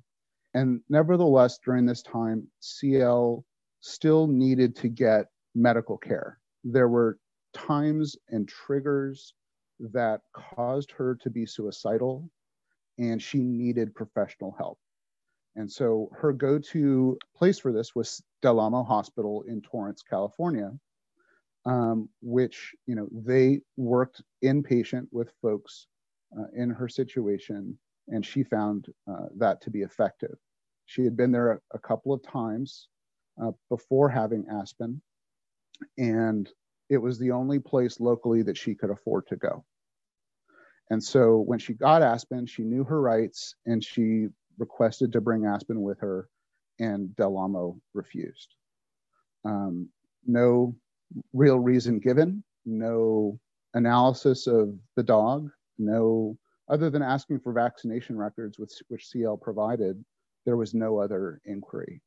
And 0.54 0.80
nevertheless, 0.88 1.58
during 1.64 1.86
this 1.86 2.02
time, 2.02 2.46
CL 2.60 3.44
still 3.80 4.26
needed 4.26 4.76
to 4.76 4.88
get 4.88 5.26
medical 5.54 5.96
care. 5.96 6.38
There 6.64 6.88
were 6.88 7.18
times 7.52 8.16
and 8.28 8.48
triggers 8.48 9.34
that 9.80 10.20
caused 10.32 10.90
her 10.92 11.16
to 11.16 11.30
be 11.30 11.46
suicidal, 11.46 12.28
and 12.98 13.20
she 13.20 13.38
needed 13.38 13.94
professional 13.94 14.54
help. 14.56 14.78
And 15.56 15.70
so 15.70 16.10
her 16.14 16.32
go 16.32 16.58
to 16.58 17.18
place 17.36 17.58
for 17.58 17.72
this 17.72 17.94
was 17.94 18.22
Del 18.40 18.60
Amo 18.60 18.82
Hospital 18.82 19.42
in 19.46 19.60
Torrance, 19.60 20.02
California, 20.02 20.72
um, 21.66 22.08
which, 22.22 22.74
you 22.86 22.94
know, 22.94 23.08
they 23.12 23.60
worked 23.76 24.22
inpatient 24.42 25.08
with 25.12 25.30
folks 25.42 25.86
uh, 26.38 26.44
in 26.54 26.70
her 26.70 26.88
situation, 26.88 27.78
and 28.08 28.24
she 28.24 28.42
found 28.42 28.86
uh, 29.10 29.26
that 29.36 29.60
to 29.62 29.70
be 29.70 29.82
effective. 29.82 30.36
She 30.86 31.02
had 31.04 31.16
been 31.16 31.32
there 31.32 31.52
a, 31.52 31.58
a 31.74 31.78
couple 31.78 32.12
of 32.12 32.22
times 32.22 32.88
uh, 33.42 33.52
before 33.68 34.08
having 34.08 34.46
Aspen, 34.50 35.00
and 35.98 36.48
it 36.90 36.98
was 36.98 37.18
the 37.18 37.30
only 37.30 37.58
place 37.58 38.00
locally 38.00 38.42
that 38.42 38.56
she 38.56 38.74
could 38.74 38.90
afford 38.90 39.26
to 39.28 39.36
go. 39.36 39.64
And 40.90 41.02
so 41.02 41.38
when 41.38 41.58
she 41.58 41.72
got 41.72 42.02
Aspen, 42.02 42.46
she 42.46 42.62
knew 42.62 42.84
her 42.84 43.00
rights 43.00 43.54
and 43.64 43.82
she 43.82 44.26
requested 44.58 45.12
to 45.12 45.20
bring 45.20 45.46
Aspen 45.46 45.80
with 45.80 45.98
her, 46.00 46.28
and 46.78 47.14
Del 47.16 47.38
Amo 47.38 47.80
refused. 47.94 48.54
Um, 49.44 49.88
no 50.26 50.76
real 51.32 51.58
reason 51.58 51.98
given, 51.98 52.44
no 52.64 53.38
analysis 53.74 54.46
of 54.46 54.78
the 54.96 55.02
dog, 55.02 55.50
no 55.78 56.36
other 56.72 56.88
than 56.88 57.02
asking 57.02 57.38
for 57.38 57.52
vaccination 57.52 58.16
records, 58.16 58.58
which, 58.58 58.72
which 58.88 59.06
CL 59.06 59.36
provided, 59.36 60.02
there 60.46 60.56
was 60.56 60.72
no 60.72 60.98
other 60.98 61.40
inquiry. 61.44 62.00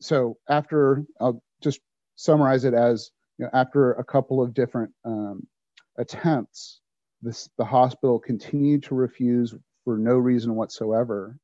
So 0.00 0.36
after, 0.48 1.04
I'll 1.20 1.40
just 1.62 1.80
summarize 2.16 2.64
it 2.64 2.74
as, 2.74 3.12
you 3.38 3.44
know, 3.44 3.50
after 3.54 3.92
a 3.92 4.04
couple 4.04 4.42
of 4.42 4.52
different 4.52 4.92
um, 5.04 5.46
attempts, 5.96 6.80
this, 7.22 7.48
the 7.56 7.64
hospital 7.64 8.18
continued 8.18 8.82
to 8.84 8.96
refuse 8.96 9.54
for 9.84 9.96
no 9.96 10.16
reason 10.16 10.56
whatsoever. 10.56 11.38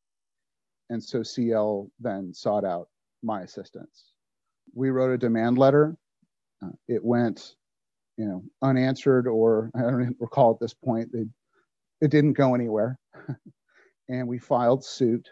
And 0.90 1.02
so 1.02 1.22
CL 1.22 1.88
then 2.00 2.34
sought 2.34 2.64
out 2.64 2.88
my 3.22 3.42
assistance. 3.42 4.12
We 4.74 4.90
wrote 4.90 5.12
a 5.12 5.18
demand 5.18 5.56
letter. 5.56 5.96
Uh, 6.60 6.70
it 6.88 7.04
went, 7.04 7.54
you 8.16 8.24
know, 8.24 8.42
unanswered, 8.60 9.28
or 9.28 9.70
I 9.76 9.82
don't 9.82 10.16
recall 10.18 10.50
at 10.50 10.60
this 10.60 10.74
point. 10.74 11.10
It, 11.14 11.28
it 12.00 12.10
didn't 12.10 12.34
go 12.34 12.54
anywhere, 12.54 12.98
and 14.08 14.28
we 14.28 14.38
filed 14.38 14.84
suit. 14.84 15.28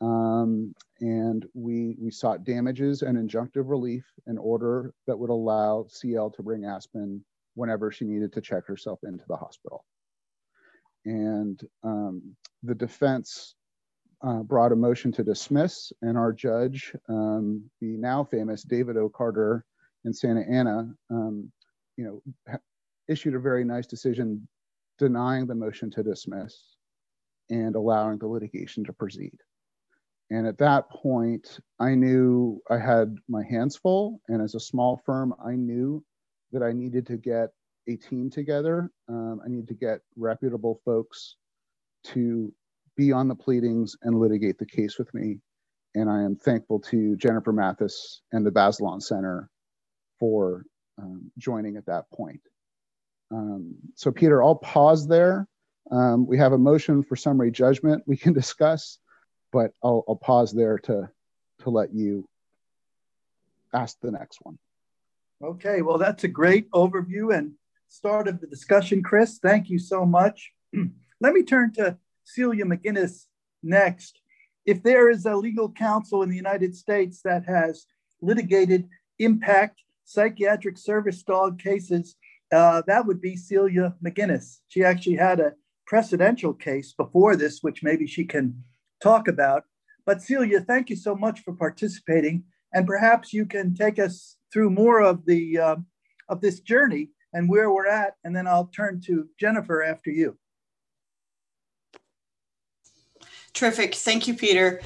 Um, 0.00 0.74
and 1.00 1.46
we 1.54 1.96
we 2.00 2.10
sought 2.10 2.44
damages 2.44 3.02
and 3.02 3.16
injunctive 3.16 3.68
relief 3.68 4.04
in 4.26 4.36
order 4.36 4.92
that 5.06 5.18
would 5.18 5.30
allow 5.30 5.86
CL 5.88 6.30
to 6.30 6.42
bring 6.42 6.64
Aspen 6.64 7.24
whenever 7.54 7.92
she 7.92 8.04
needed 8.04 8.32
to 8.32 8.40
check 8.40 8.66
herself 8.66 9.00
into 9.04 9.24
the 9.28 9.36
hospital. 9.36 9.84
And 11.04 11.60
um, 11.82 12.36
the 12.62 12.74
defense 12.74 13.54
uh, 14.24 14.42
brought 14.42 14.72
a 14.72 14.76
motion 14.76 15.12
to 15.12 15.24
dismiss, 15.24 15.92
and 16.02 16.16
our 16.16 16.32
judge, 16.32 16.94
um, 17.08 17.62
the 17.80 17.96
now 17.96 18.24
famous 18.24 18.62
David 18.62 18.96
O. 18.96 19.08
Carter 19.08 19.64
in 20.04 20.12
Santa 20.12 20.42
Ana, 20.48 20.92
um, 21.10 21.50
you 21.96 22.04
know, 22.04 22.58
issued 23.08 23.34
a 23.34 23.40
very 23.40 23.64
nice 23.64 23.86
decision 23.86 24.46
denying 25.02 25.48
the 25.48 25.54
motion 25.54 25.90
to 25.90 26.00
dismiss 26.04 26.76
and 27.50 27.74
allowing 27.74 28.18
the 28.18 28.26
litigation 28.28 28.84
to 28.84 28.92
proceed. 28.92 29.36
And 30.30 30.46
at 30.46 30.58
that 30.58 30.88
point, 30.90 31.58
I 31.80 31.96
knew 31.96 32.62
I 32.70 32.78
had 32.78 33.16
my 33.28 33.42
hands 33.42 33.76
full. 33.76 34.20
And 34.28 34.40
as 34.40 34.54
a 34.54 34.60
small 34.60 35.02
firm, 35.04 35.34
I 35.44 35.56
knew 35.56 36.04
that 36.52 36.62
I 36.62 36.72
needed 36.72 37.04
to 37.06 37.16
get 37.16 37.48
a 37.88 37.96
team 37.96 38.30
together. 38.30 38.92
Um, 39.08 39.40
I 39.44 39.48
need 39.48 39.66
to 39.68 39.74
get 39.74 40.02
reputable 40.16 40.80
folks 40.84 41.34
to 42.14 42.54
be 42.96 43.10
on 43.10 43.26
the 43.26 43.34
pleadings 43.34 43.96
and 44.02 44.20
litigate 44.20 44.58
the 44.58 44.66
case 44.66 44.98
with 44.98 45.12
me. 45.12 45.40
And 45.96 46.08
I 46.08 46.22
am 46.22 46.36
thankful 46.36 46.78
to 46.92 47.16
Jennifer 47.16 47.52
Mathis 47.52 48.22
and 48.30 48.46
the 48.46 48.52
Bazelon 48.52 49.02
Center 49.02 49.50
for 50.20 50.62
um, 50.96 51.32
joining 51.38 51.76
at 51.76 51.86
that 51.86 52.04
point. 52.14 52.40
Um, 53.32 53.74
so, 53.94 54.10
Peter, 54.10 54.42
I'll 54.42 54.56
pause 54.56 55.06
there. 55.08 55.46
Um, 55.90 56.26
we 56.26 56.38
have 56.38 56.52
a 56.52 56.58
motion 56.58 57.02
for 57.02 57.16
summary 57.16 57.50
judgment 57.50 58.04
we 58.06 58.16
can 58.16 58.32
discuss, 58.42 58.98
but 59.52 59.72
I'll, 59.82 60.04
I'll 60.08 60.16
pause 60.16 60.52
there 60.52 60.78
to, 60.80 61.10
to 61.60 61.70
let 61.70 61.92
you 61.94 62.28
ask 63.72 63.98
the 64.00 64.10
next 64.10 64.38
one. 64.42 64.58
Okay, 65.42 65.82
well, 65.82 65.98
that's 65.98 66.24
a 66.24 66.28
great 66.28 66.70
overview 66.70 67.36
and 67.36 67.52
start 67.88 68.28
of 68.28 68.40
the 68.40 68.46
discussion, 68.46 69.02
Chris. 69.02 69.38
Thank 69.38 69.70
you 69.70 69.78
so 69.78 70.06
much. 70.06 70.52
Let 71.20 71.32
me 71.32 71.42
turn 71.42 71.72
to 71.74 71.98
Celia 72.24 72.64
McGuinness 72.64 73.26
next. 73.62 74.20
If 74.64 74.82
there 74.82 75.10
is 75.10 75.26
a 75.26 75.34
legal 75.34 75.70
counsel 75.70 76.22
in 76.22 76.30
the 76.30 76.36
United 76.36 76.76
States 76.76 77.22
that 77.22 77.44
has 77.46 77.86
litigated 78.20 78.88
impact 79.18 79.82
psychiatric 80.04 80.78
service 80.78 81.22
dog 81.22 81.58
cases, 81.58 82.16
uh, 82.52 82.82
that 82.86 83.06
would 83.06 83.20
be 83.20 83.36
Celia 83.36 83.94
McGuinness. 84.04 84.58
She 84.68 84.84
actually 84.84 85.16
had 85.16 85.40
a 85.40 85.54
precedential 85.90 86.58
case 86.58 86.92
before 86.92 87.36
this, 87.36 87.62
which 87.62 87.82
maybe 87.82 88.06
she 88.06 88.24
can 88.24 88.62
talk 89.02 89.28
about. 89.28 89.64
But 90.04 90.22
Celia, 90.22 90.60
thank 90.60 90.90
you 90.90 90.96
so 90.96 91.14
much 91.14 91.40
for 91.40 91.52
participating, 91.54 92.44
and 92.72 92.86
perhaps 92.86 93.32
you 93.32 93.46
can 93.46 93.74
take 93.74 93.98
us 93.98 94.36
through 94.52 94.70
more 94.70 95.00
of 95.00 95.24
the 95.26 95.58
uh, 95.58 95.76
of 96.28 96.40
this 96.40 96.60
journey 96.60 97.10
and 97.32 97.48
where 97.48 97.70
we're 97.70 97.86
at, 97.86 98.14
and 98.24 98.34
then 98.34 98.46
I'll 98.46 98.66
turn 98.66 99.00
to 99.06 99.28
Jennifer 99.38 99.82
after 99.82 100.10
you. 100.10 100.36
Terrific. 103.54 103.94
Thank 103.94 104.28
you, 104.28 104.34
Peter. 104.34 104.80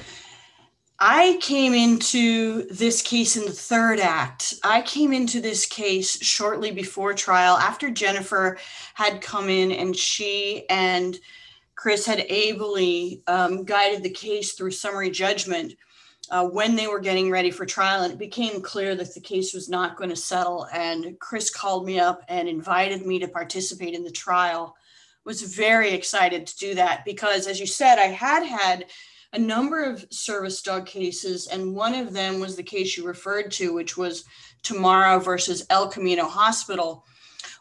I 0.99 1.37
came 1.41 1.75
into 1.75 2.63
this 2.71 3.03
case 3.03 3.37
in 3.37 3.45
the 3.45 3.51
third 3.51 3.99
act. 3.99 4.55
I 4.63 4.81
came 4.81 5.13
into 5.13 5.39
this 5.39 5.67
case 5.67 6.23
shortly 6.23 6.71
before 6.71 7.13
trial 7.13 7.55
after 7.55 7.91
Jennifer 7.91 8.57
had 8.95 9.21
come 9.21 9.47
in 9.47 9.71
and 9.71 9.95
she 9.95 10.65
and 10.69 11.19
Chris 11.75 12.07
had 12.07 12.25
ably 12.29 13.21
um, 13.27 13.63
guided 13.63 14.01
the 14.01 14.09
case 14.09 14.53
through 14.53 14.71
summary 14.71 15.11
judgment 15.11 15.75
uh, 16.31 16.47
when 16.47 16.75
they 16.75 16.87
were 16.87 16.99
getting 16.99 17.29
ready 17.29 17.51
for 17.51 17.67
trial. 17.67 18.01
And 18.01 18.11
it 18.11 18.17
became 18.17 18.63
clear 18.63 18.95
that 18.95 19.13
the 19.13 19.21
case 19.21 19.53
was 19.53 19.69
not 19.69 19.97
going 19.97 20.09
to 20.09 20.15
settle. 20.15 20.67
And 20.73 21.19
Chris 21.19 21.51
called 21.51 21.85
me 21.85 21.99
up 21.99 22.23
and 22.27 22.49
invited 22.49 23.05
me 23.05 23.19
to 23.19 23.27
participate 23.27 23.93
in 23.93 24.03
the 24.03 24.09
trial 24.09 24.75
was 25.25 25.41
very 25.41 25.91
excited 25.91 26.47
to 26.47 26.57
do 26.57 26.73
that 26.75 27.03
because, 27.03 27.47
as 27.47 27.59
you 27.59 27.67
said, 27.67 27.99
I 27.99 28.05
had 28.05 28.45
had 28.45 28.85
a 29.37 29.39
number 29.39 29.83
of 29.83 30.03
service 30.09 30.63
dog 30.63 30.87
cases, 30.87 31.45
and 31.47 31.75
one 31.75 31.93
of 31.93 32.11
them 32.11 32.39
was 32.39 32.55
the 32.55 32.63
case 32.63 32.97
you 32.97 33.05
referred 33.05 33.51
to, 33.51 33.71
which 33.71 33.95
was 33.95 34.25
Tamara 34.63 35.19
versus 35.19 35.63
El 35.69 35.89
Camino 35.89 36.25
Hospital, 36.25 37.05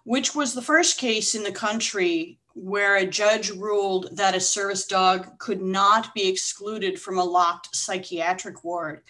which 0.04 0.34
was 0.34 0.54
the 0.54 0.62
first 0.62 0.98
case 0.98 1.34
in 1.34 1.42
the 1.42 1.52
country 1.52 2.38
where 2.54 2.96
a 2.96 3.06
judge 3.06 3.50
ruled 3.50 4.08
that 4.16 4.34
a 4.34 4.40
service 4.40 4.86
dog 4.86 5.38
could 5.38 5.60
not 5.60 6.14
be 6.14 6.26
excluded 6.26 6.98
from 6.98 7.18
a 7.18 7.24
locked 7.24 7.76
psychiatric 7.76 8.64
ward. 8.64 9.02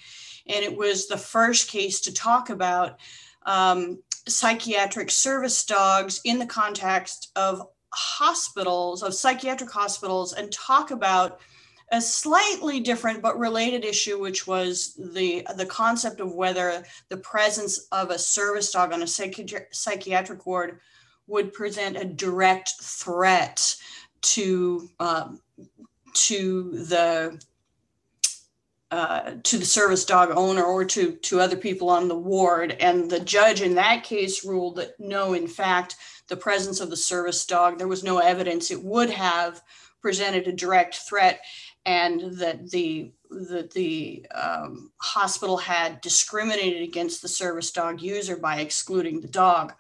And 0.48 0.64
it 0.64 0.76
was 0.76 1.06
the 1.06 1.16
first 1.16 1.70
case 1.70 2.00
to 2.00 2.12
talk 2.12 2.50
about 2.50 2.98
um, 3.44 4.02
psychiatric 4.26 5.12
service 5.12 5.64
dogs 5.64 6.20
in 6.24 6.40
the 6.40 6.46
context 6.46 7.30
of 7.36 7.68
hospitals, 7.90 9.04
of 9.04 9.14
psychiatric 9.14 9.70
hospitals, 9.70 10.32
and 10.32 10.50
talk 10.50 10.90
about 10.90 11.38
a 11.92 12.00
slightly 12.00 12.80
different 12.80 13.22
but 13.22 13.38
related 13.38 13.84
issue, 13.84 14.18
which 14.18 14.46
was 14.46 14.94
the 15.14 15.46
the 15.56 15.66
concept 15.66 16.20
of 16.20 16.34
whether 16.34 16.84
the 17.08 17.16
presence 17.18 17.86
of 17.92 18.10
a 18.10 18.18
service 18.18 18.70
dog 18.72 18.92
on 18.92 19.02
a 19.02 19.06
psychi- 19.06 19.72
psychiatric 19.72 20.46
ward 20.46 20.80
would 21.28 21.52
present 21.52 21.96
a 21.96 22.04
direct 22.04 22.72
threat 22.80 23.76
to 24.22 24.88
um, 24.98 25.40
to 26.14 26.70
the 26.86 27.40
uh, 28.90 29.32
to 29.42 29.58
the 29.58 29.64
service 29.64 30.04
dog 30.04 30.30
owner 30.34 30.64
or 30.64 30.84
to 30.84 31.12
to 31.16 31.40
other 31.40 31.56
people 31.56 31.90
on 31.90 32.08
the 32.08 32.18
ward. 32.18 32.76
And 32.80 33.10
the 33.10 33.20
judge 33.20 33.60
in 33.60 33.74
that 33.76 34.04
case 34.04 34.44
ruled 34.44 34.76
that 34.76 34.98
no, 34.98 35.34
in 35.34 35.46
fact, 35.46 35.96
the 36.28 36.36
presence 36.36 36.80
of 36.80 36.90
the 36.90 36.96
service 36.96 37.44
dog, 37.46 37.78
there 37.78 37.88
was 37.88 38.04
no 38.04 38.18
evidence 38.18 38.70
it 38.70 38.82
would 38.82 39.10
have 39.10 39.62
presented 40.00 40.46
a 40.46 40.52
direct 40.52 40.94
threat, 40.96 41.40
and 41.86 42.20
that 42.38 42.70
the 42.70 43.12
that 43.30 43.70
the 43.72 44.26
um, 44.34 44.92
hospital 44.98 45.56
had 45.56 46.00
discriminated 46.00 46.82
against 46.82 47.22
the 47.22 47.28
service 47.28 47.70
dog 47.70 48.00
user 48.00 48.36
by 48.36 48.60
excluding 48.60 49.20
the 49.20 49.28
dog. 49.28 49.72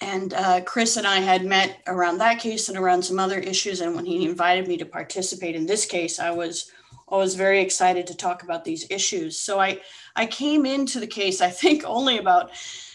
And 0.00 0.32
uh, 0.32 0.60
Chris 0.62 0.96
and 0.96 1.06
I 1.06 1.18
had 1.18 1.44
met 1.44 1.82
around 1.86 2.18
that 2.18 2.38
case 2.38 2.68
and 2.68 2.78
around 2.78 3.02
some 3.02 3.18
other 3.18 3.38
issues. 3.38 3.80
And 3.80 3.94
when 3.94 4.06
he 4.06 4.26
invited 4.26 4.68
me 4.68 4.76
to 4.78 4.86
participate 4.86 5.56
in 5.56 5.66
this 5.66 5.84
case, 5.84 6.20
I 6.20 6.30
was 6.30 6.70
I 7.10 7.16
was 7.16 7.34
very 7.34 7.60
excited 7.60 8.06
to 8.06 8.16
talk 8.16 8.42
about 8.42 8.64
these 8.64 8.86
issues. 8.90 9.40
So 9.40 9.58
I 9.58 9.80
I 10.16 10.26
came 10.26 10.66
into 10.66 11.00
the 11.00 11.06
case 11.06 11.40
I 11.40 11.50
think 11.50 11.82
only 11.84 12.18
about 12.18 12.50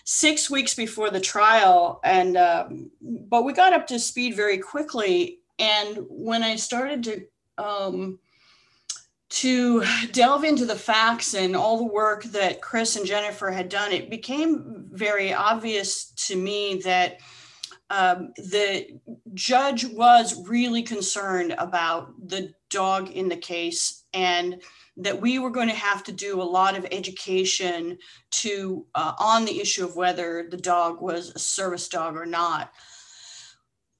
six 0.05 0.49
weeks 0.49 0.73
before 0.75 1.09
the 1.09 1.19
trial, 1.19 1.99
and 2.03 2.37
um, 2.37 2.91
but 3.01 3.43
we 3.43 3.53
got 3.53 3.73
up 3.73 3.87
to 3.87 3.99
speed 3.99 4.35
very 4.35 4.57
quickly. 4.59 5.39
And 5.59 6.05
when 6.09 6.41
I 6.41 6.55
started 6.55 7.03
to 7.03 7.25
um, 7.57 8.19
to 9.29 9.83
delve 10.11 10.43
into 10.43 10.65
the 10.65 10.75
facts 10.75 11.33
and 11.33 11.55
all 11.55 11.77
the 11.77 11.93
work 11.93 12.23
that 12.25 12.61
Chris 12.61 12.95
and 12.95 13.05
Jennifer 13.05 13.49
had 13.49 13.67
done, 13.67 13.91
it 13.91 14.09
became 14.09 14.85
very 14.91 15.33
obvious 15.33 16.11
to 16.27 16.35
me 16.35 16.81
that 16.83 17.17
um, 17.89 18.31
the 18.37 18.99
judge 19.33 19.85
was 19.85 20.47
really 20.47 20.83
concerned 20.83 21.55
about 21.57 22.13
the 22.27 22.53
dog 22.69 23.09
in 23.11 23.27
the 23.27 23.37
case 23.37 24.03
and 24.13 24.61
that 24.97 25.19
we 25.19 25.39
were 25.39 25.49
going 25.49 25.69
to 25.69 25.75
have 25.75 26.03
to 26.03 26.11
do 26.11 26.41
a 26.41 26.43
lot 26.43 26.77
of 26.77 26.85
education 26.91 27.97
to 28.29 28.85
uh, 28.93 29.13
on 29.17 29.45
the 29.45 29.59
issue 29.59 29.83
of 29.83 29.95
whether 29.95 30.47
the 30.49 30.57
dog 30.57 31.01
was 31.01 31.29
a 31.29 31.39
service 31.39 31.87
dog 31.89 32.15
or 32.15 32.25
not. 32.25 32.71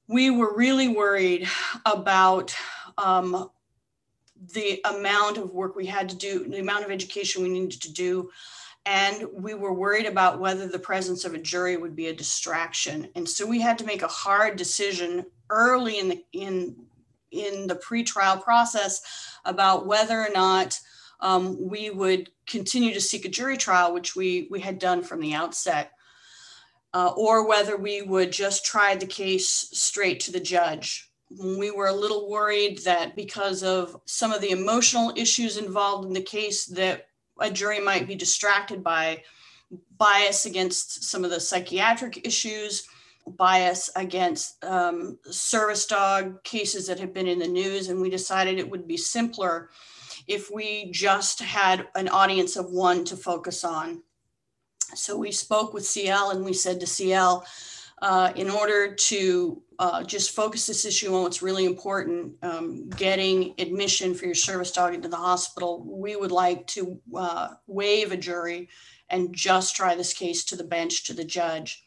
We 0.07 0.29
were 0.29 0.55
really 0.55 0.87
worried 0.87 1.47
about 1.85 2.55
um, 2.97 3.49
the 4.53 4.81
amount 4.85 5.37
of 5.37 5.53
work 5.53 5.75
we 5.75 5.85
had 5.85 6.09
to 6.09 6.15
do, 6.15 6.47
the 6.47 6.59
amount 6.59 6.85
of 6.85 6.91
education 6.91 7.43
we 7.43 7.49
needed 7.49 7.81
to 7.81 7.91
do. 7.91 8.29
And 8.85 9.27
we 9.33 9.53
were 9.53 9.73
worried 9.73 10.05
about 10.05 10.39
whether 10.39 10.67
the 10.67 10.79
presence 10.79 11.23
of 11.23 11.33
a 11.33 11.37
jury 11.37 11.77
would 11.77 11.95
be 11.95 12.07
a 12.07 12.15
distraction. 12.15 13.07
And 13.15 13.27
so 13.27 13.45
we 13.45 13.61
had 13.61 13.77
to 13.77 13.85
make 13.85 14.01
a 14.01 14.07
hard 14.07 14.57
decision 14.57 15.25
early 15.49 15.99
in 15.99 16.09
the 16.09 16.25
in 16.33 16.75
in 17.31 17.65
the 17.65 17.75
pretrial 17.75 18.41
process 18.43 19.01
about 19.45 19.87
whether 19.87 20.19
or 20.19 20.29
not 20.33 20.79
um, 21.19 21.57
we 21.59 21.89
would 21.89 22.29
continue 22.45 22.93
to 22.93 23.01
seek 23.01 23.25
a 23.25 23.29
jury 23.29 23.55
trial, 23.55 23.93
which 23.93 24.15
we 24.15 24.47
we 24.51 24.59
had 24.59 24.79
done 24.79 25.01
from 25.01 25.21
the 25.21 25.33
outset, 25.33 25.91
uh, 26.93 27.13
or 27.15 27.47
whether 27.47 27.77
we 27.77 28.01
would 28.01 28.33
just 28.33 28.65
try 28.65 28.95
the 28.95 29.07
case 29.07 29.69
straight 29.71 30.19
to 30.19 30.31
the 30.33 30.41
judge 30.41 31.09
we 31.39 31.71
were 31.71 31.87
a 31.87 31.93
little 31.93 32.29
worried 32.29 32.79
that 32.79 33.15
because 33.15 33.63
of 33.63 33.99
some 34.05 34.31
of 34.31 34.41
the 34.41 34.51
emotional 34.51 35.13
issues 35.15 35.57
involved 35.57 36.05
in 36.07 36.13
the 36.13 36.21
case 36.21 36.65
that 36.65 37.07
a 37.39 37.49
jury 37.49 37.79
might 37.79 38.07
be 38.07 38.15
distracted 38.15 38.83
by 38.83 39.23
bias 39.97 40.45
against 40.45 41.03
some 41.03 41.23
of 41.23 41.31
the 41.31 41.39
psychiatric 41.39 42.25
issues 42.25 42.87
bias 43.25 43.89
against 43.95 44.63
um, 44.63 45.17
service 45.29 45.85
dog 45.85 46.43
cases 46.43 46.87
that 46.87 46.99
have 46.99 47.13
been 47.13 47.27
in 47.27 47.39
the 47.39 47.47
news 47.47 47.87
and 47.87 48.01
we 48.01 48.09
decided 48.09 48.59
it 48.59 48.69
would 48.69 48.87
be 48.87 48.97
simpler 48.97 49.69
if 50.27 50.51
we 50.51 50.91
just 50.91 51.41
had 51.41 51.87
an 51.95 52.09
audience 52.09 52.55
of 52.55 52.71
one 52.71 53.03
to 53.05 53.15
focus 53.15 53.63
on. 53.63 54.03
So 54.95 55.17
we 55.17 55.31
spoke 55.31 55.73
with 55.73 55.85
cl 55.85 56.31
and 56.31 56.43
we 56.43 56.53
said 56.53 56.79
to 56.79 56.87
cl 56.87 57.45
uh, 58.03 58.33
in 58.35 58.49
order 58.49 58.93
to 58.93 59.61
uh, 59.79 60.03
just 60.03 60.35
focus 60.35 60.67
this 60.67 60.83
issue 60.83 61.15
on 61.15 61.23
what's 61.23 61.41
really 61.41 61.63
important, 61.63 62.33
um, 62.43 62.89
getting 62.89 63.53
admission 63.59 64.13
for 64.13 64.25
your 64.25 64.35
service 64.35 64.71
dog 64.71 64.93
into 64.93 65.07
the 65.07 65.15
hospital, 65.15 65.85
we 65.87 66.17
would 66.17 66.31
like 66.31 66.67
to 66.67 66.99
uh, 67.15 67.53
waive 67.65 68.11
a 68.11 68.17
jury 68.17 68.67
and 69.09 69.33
just 69.33 69.77
try 69.77 69.95
this 69.95 70.13
case 70.13 70.43
to 70.43 70.57
the 70.57 70.65
bench, 70.65 71.05
to 71.05 71.13
the 71.13 71.23
judge. 71.23 71.85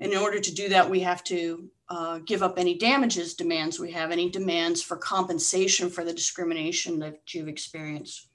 In 0.00 0.16
order 0.16 0.40
to 0.40 0.54
do 0.54 0.70
that, 0.70 0.88
we 0.88 1.00
have 1.00 1.22
to 1.24 1.70
uh, 1.90 2.20
give 2.20 2.42
up 2.42 2.58
any 2.58 2.78
damages 2.78 3.34
demands 3.34 3.78
we 3.78 3.92
have, 3.92 4.10
any 4.10 4.30
demands 4.30 4.82
for 4.82 4.96
compensation 4.96 5.90
for 5.90 6.02
the 6.02 6.14
discrimination 6.14 6.98
that 7.00 7.34
you've 7.34 7.48
experienced 7.48 8.28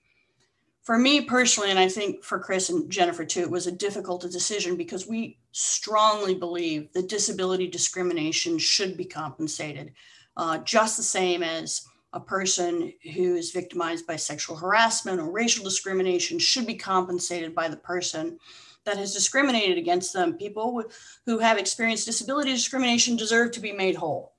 for 0.88 0.98
me 0.98 1.20
personally, 1.20 1.70
and 1.70 1.78
I 1.78 1.90
think 1.90 2.24
for 2.24 2.40
Chris 2.40 2.70
and 2.70 2.90
Jennifer 2.90 3.26
too, 3.26 3.42
it 3.42 3.52
was 3.52 3.68
a 3.68 3.74
difficult 3.74 4.22
decision 4.22 4.78
because 4.78 5.06
we 5.06 5.38
strongly 5.52 6.34
believe 6.34 6.94
that 6.94 7.10
disability 7.10 7.68
discrimination 7.68 8.58
should 8.58 8.96
be 8.96 9.04
compensated, 9.04 9.92
uh, 10.38 10.60
just 10.60 10.96
the 10.96 11.04
same 11.04 11.44
as 11.44 11.86
a 12.14 12.22
person 12.22 12.94
who 13.14 13.36
is 13.36 13.52
victimized 13.52 14.08
by 14.08 14.16
sexual 14.16 14.56
harassment 14.56 15.20
or 15.20 15.30
racial 15.30 15.62
discrimination 15.62 16.40
should 16.40 16.66
be 16.66 16.76
compensated 16.76 17.54
by 17.54 17.68
the 17.68 17.76
person 17.76 18.40
that 18.86 18.96
has 18.96 19.14
discriminated 19.14 19.78
against 19.78 20.14
them. 20.14 20.38
People 20.38 20.86
who 21.26 21.38
have 21.38 21.58
experienced 21.58 22.06
disability 22.06 22.54
discrimination 22.54 23.18
deserve 23.18 23.52
to 23.52 23.60
be 23.60 23.74
made 23.74 23.98
whole. 23.98 24.36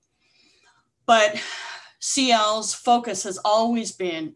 But 1.04 1.42
CL's 2.00 2.72
focus 2.72 3.24
has 3.24 3.36
always 3.44 3.92
been 3.92 4.34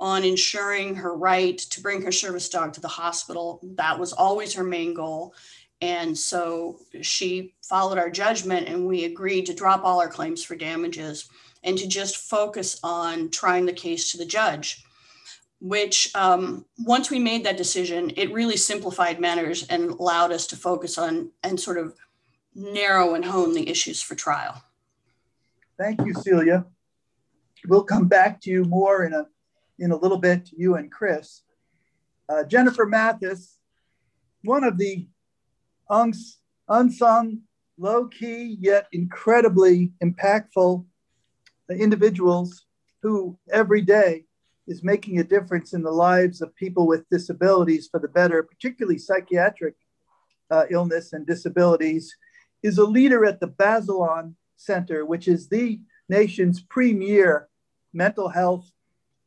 on 0.00 0.24
ensuring 0.24 0.96
her 0.96 1.16
right 1.16 1.58
to 1.58 1.80
bring 1.80 2.02
her 2.02 2.12
service 2.12 2.48
dog 2.48 2.72
to 2.72 2.80
the 2.80 2.88
hospital. 2.88 3.60
That 3.62 3.98
was 3.98 4.12
always 4.12 4.54
her 4.54 4.64
main 4.64 4.94
goal. 4.94 5.34
And 5.80 6.16
so 6.16 6.80
she 7.02 7.54
followed 7.62 7.98
our 7.98 8.10
judgment 8.10 8.68
and 8.68 8.86
we 8.86 9.04
agreed 9.04 9.46
to 9.46 9.54
drop 9.54 9.84
all 9.84 10.00
our 10.00 10.08
claims 10.08 10.42
for 10.42 10.56
damages 10.56 11.28
and 11.62 11.76
to 11.78 11.86
just 11.86 12.16
focus 12.16 12.78
on 12.82 13.30
trying 13.30 13.66
the 13.66 13.72
case 13.72 14.12
to 14.12 14.18
the 14.18 14.26
judge. 14.26 14.82
Which, 15.60 16.14
um, 16.14 16.66
once 16.78 17.10
we 17.10 17.18
made 17.18 17.44
that 17.44 17.56
decision, 17.56 18.12
it 18.16 18.32
really 18.32 18.56
simplified 18.56 19.18
matters 19.18 19.66
and 19.68 19.90
allowed 19.90 20.30
us 20.30 20.46
to 20.48 20.56
focus 20.56 20.98
on 20.98 21.30
and 21.42 21.58
sort 21.58 21.78
of 21.78 21.94
narrow 22.54 23.14
and 23.14 23.24
hone 23.24 23.54
the 23.54 23.68
issues 23.68 24.02
for 24.02 24.14
trial. 24.14 24.62
Thank 25.78 26.04
you, 26.04 26.14
Celia. 26.14 26.66
We'll 27.66 27.84
come 27.84 28.08
back 28.08 28.40
to 28.42 28.50
you 28.50 28.64
more 28.64 29.04
in 29.04 29.14
a 29.14 29.26
in 29.78 29.90
a 29.90 29.96
little 29.96 30.18
bit 30.18 30.46
to 30.46 30.56
you 30.56 30.76
and 30.76 30.90
Chris. 30.90 31.42
Uh, 32.28 32.44
Jennifer 32.44 32.86
Mathis, 32.86 33.58
one 34.42 34.64
of 34.64 34.78
the 34.78 35.06
uns- 35.90 36.38
unsung, 36.68 37.40
low 37.78 38.06
key, 38.06 38.56
yet 38.60 38.86
incredibly 38.92 39.92
impactful 40.02 40.84
individuals 41.70 42.66
who 43.02 43.38
every 43.52 43.82
day 43.82 44.24
is 44.66 44.82
making 44.82 45.18
a 45.18 45.24
difference 45.24 45.74
in 45.74 45.82
the 45.82 45.90
lives 45.90 46.40
of 46.40 46.54
people 46.56 46.86
with 46.86 47.08
disabilities 47.10 47.88
for 47.90 48.00
the 48.00 48.08
better, 48.08 48.42
particularly 48.42 48.98
psychiatric 48.98 49.74
uh, 50.50 50.64
illness 50.70 51.12
and 51.12 51.26
disabilities, 51.26 52.14
is 52.62 52.78
a 52.78 52.84
leader 52.84 53.26
at 53.26 53.40
the 53.40 53.48
Bazelon 53.48 54.34
Center, 54.56 55.04
which 55.04 55.28
is 55.28 55.48
the 55.48 55.80
nation's 56.08 56.62
premier 56.62 57.48
mental 57.92 58.28
health 58.28 58.70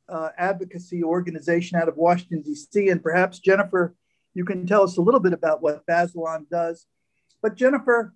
uh, 0.09 0.29
advocacy 0.37 1.03
organization 1.03 1.77
out 1.77 1.87
of 1.87 1.97
Washington, 1.97 2.41
D.C. 2.41 2.89
And 2.89 3.01
perhaps, 3.01 3.39
Jennifer, 3.39 3.95
you 4.33 4.45
can 4.45 4.65
tell 4.65 4.83
us 4.83 4.97
a 4.97 5.01
little 5.01 5.19
bit 5.19 5.33
about 5.33 5.61
what 5.61 5.85
Bazelon 5.85 6.49
does. 6.49 6.85
But, 7.41 7.55
Jennifer, 7.55 8.13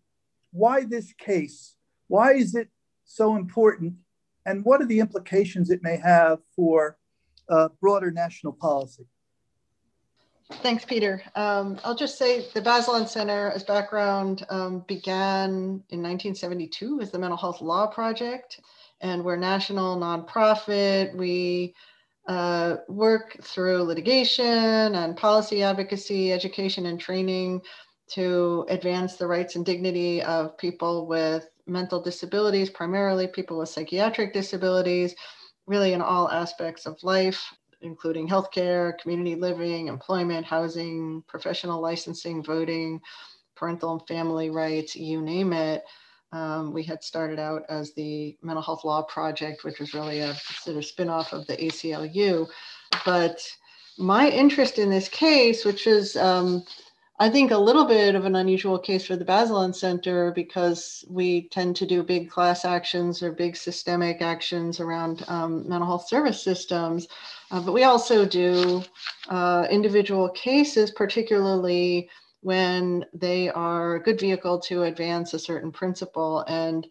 why 0.52 0.86
this 0.86 1.14
case? 1.14 1.76
Why 2.08 2.34
is 2.34 2.56
it 2.56 2.70
so 3.06 3.36
important? 3.36 3.96
And 4.46 4.66
what 4.66 4.82
are 4.82 4.86
the 4.86 5.00
implications 5.00 5.70
it 5.70 5.84
may 5.84 5.98
have 5.98 6.40
for 6.56 6.98
uh, 7.50 7.70
broader 7.80 8.12
national 8.12 8.54
policy? 8.54 9.06
Thanks, 10.56 10.84
Peter. 10.84 11.24
Um, 11.36 11.80
I'll 11.84 11.96
just 11.96 12.18
say 12.18 12.46
the 12.54 12.62
Bazelon 12.62 13.08
Center, 13.08 13.52
as 13.52 13.64
background, 13.64 14.46
um, 14.50 14.84
began 14.88 15.84
in 15.90 16.02
1972 16.02 17.00
as 17.02 17.12
the 17.12 17.20
Mental 17.20 17.38
Health 17.38 17.62
Law 17.62 17.88
Project 17.88 18.60
and 19.02 19.24
we're 19.24 19.36
national 19.36 19.98
nonprofit. 19.98 21.16
We 21.16 21.74
uh, 22.28 22.78
work 22.88 23.38
through 23.44 23.84
litigation 23.84 24.46
and 24.96 25.18
policy 25.18 25.64
advocacy, 25.64 26.32
education 26.32 26.86
and 26.86 27.00
training 27.00 27.62
to 28.12 28.66
advance 28.70 29.16
the 29.16 29.28
rights 29.28 29.56
and 29.56 29.66
dignity 29.66 30.22
of 30.24 30.58
people 30.58 31.08
with 31.08 31.48
mental 31.66 32.02
disabilities, 32.02 32.70
primarily 32.70 33.28
people 33.28 33.58
with 33.58 33.70
psychiatric 33.70 34.34
disabilities, 34.34 35.16
really 35.66 35.94
in 35.94 36.02
all 36.02 36.30
aspects 36.30 36.86
of 36.86 37.02
life, 37.04 37.42
including 37.82 38.28
healthcare, 38.28 38.98
community 39.00 39.36
living, 39.36 39.88
employment, 39.88 40.46
housing, 40.46 41.24
professional 41.28 41.82
licensing, 41.82 42.44
voting, 42.44 43.00
parental 43.56 43.94
and 43.94 44.08
family 44.08 44.50
rights, 44.50 44.96
you 44.96 45.22
name 45.22 45.54
it. 45.54 45.84
Um, 46.34 46.72
we 46.72 46.84
had 46.84 47.04
started 47.04 47.39
out 47.39 47.63
as 47.67 47.94
the 47.94 48.38
Mental 48.41 48.63
Health 48.63 48.86
Law 48.86 49.02
Project, 49.04 49.63
which 49.63 49.80
was 49.80 49.94
really 49.94 50.20
a 50.20 50.34
sort 50.34 50.78
of 50.78 50.84
spinoff 50.84 51.34
of 51.34 51.46
the 51.48 51.58
ACLU. 51.58 52.48
but 53.06 53.46
my 53.98 54.30
interest 54.30 54.80
in 54.80 54.89
this 54.89 55.10
case, 55.10 55.65
which 55.65 55.86
is, 55.86 56.15
um, 56.15 56.63
I 57.20 57.30
think, 57.30 57.52
a 57.52 57.58
little 57.58 57.86
bit 57.86 58.15
of 58.15 58.26
an 58.26 58.36
unusual 58.36 58.80
case 58.80 59.06
for 59.06 59.15
the 59.15 59.26
Bazelon 59.26 59.76
Center 59.76 60.32
because 60.32 61.06
we 61.10 61.50
tend 61.50 61.76
to 61.76 61.86
do 61.86 62.02
big 62.02 62.30
class 62.30 62.65
actions 62.65 63.22
or 63.22 63.32
big 63.32 63.56
systemic 63.56 64.22
actions 64.22 64.80
around 64.80 65.24
um, 65.28 65.67
mental 65.67 65.88
health 65.88 66.08
service 66.08 66.41
systems. 66.41 67.08
Uh, 67.52 67.60
but 67.60 67.74
we 67.74 67.84
also 67.84 68.26
do 68.26 68.82
uh, 69.30 69.67
individual 69.70 70.30
cases, 70.30 70.89
particularly 70.91 72.10
when 72.42 73.06
they 73.14 73.50
are 73.50 73.96
a 73.96 74.04
good 74.04 74.20
vehicle 74.20 74.60
to 74.60 74.84
advance 74.84 75.34
a 75.34 75.40
certain 75.40 75.72
principle. 75.72 76.44
And, 76.48 76.88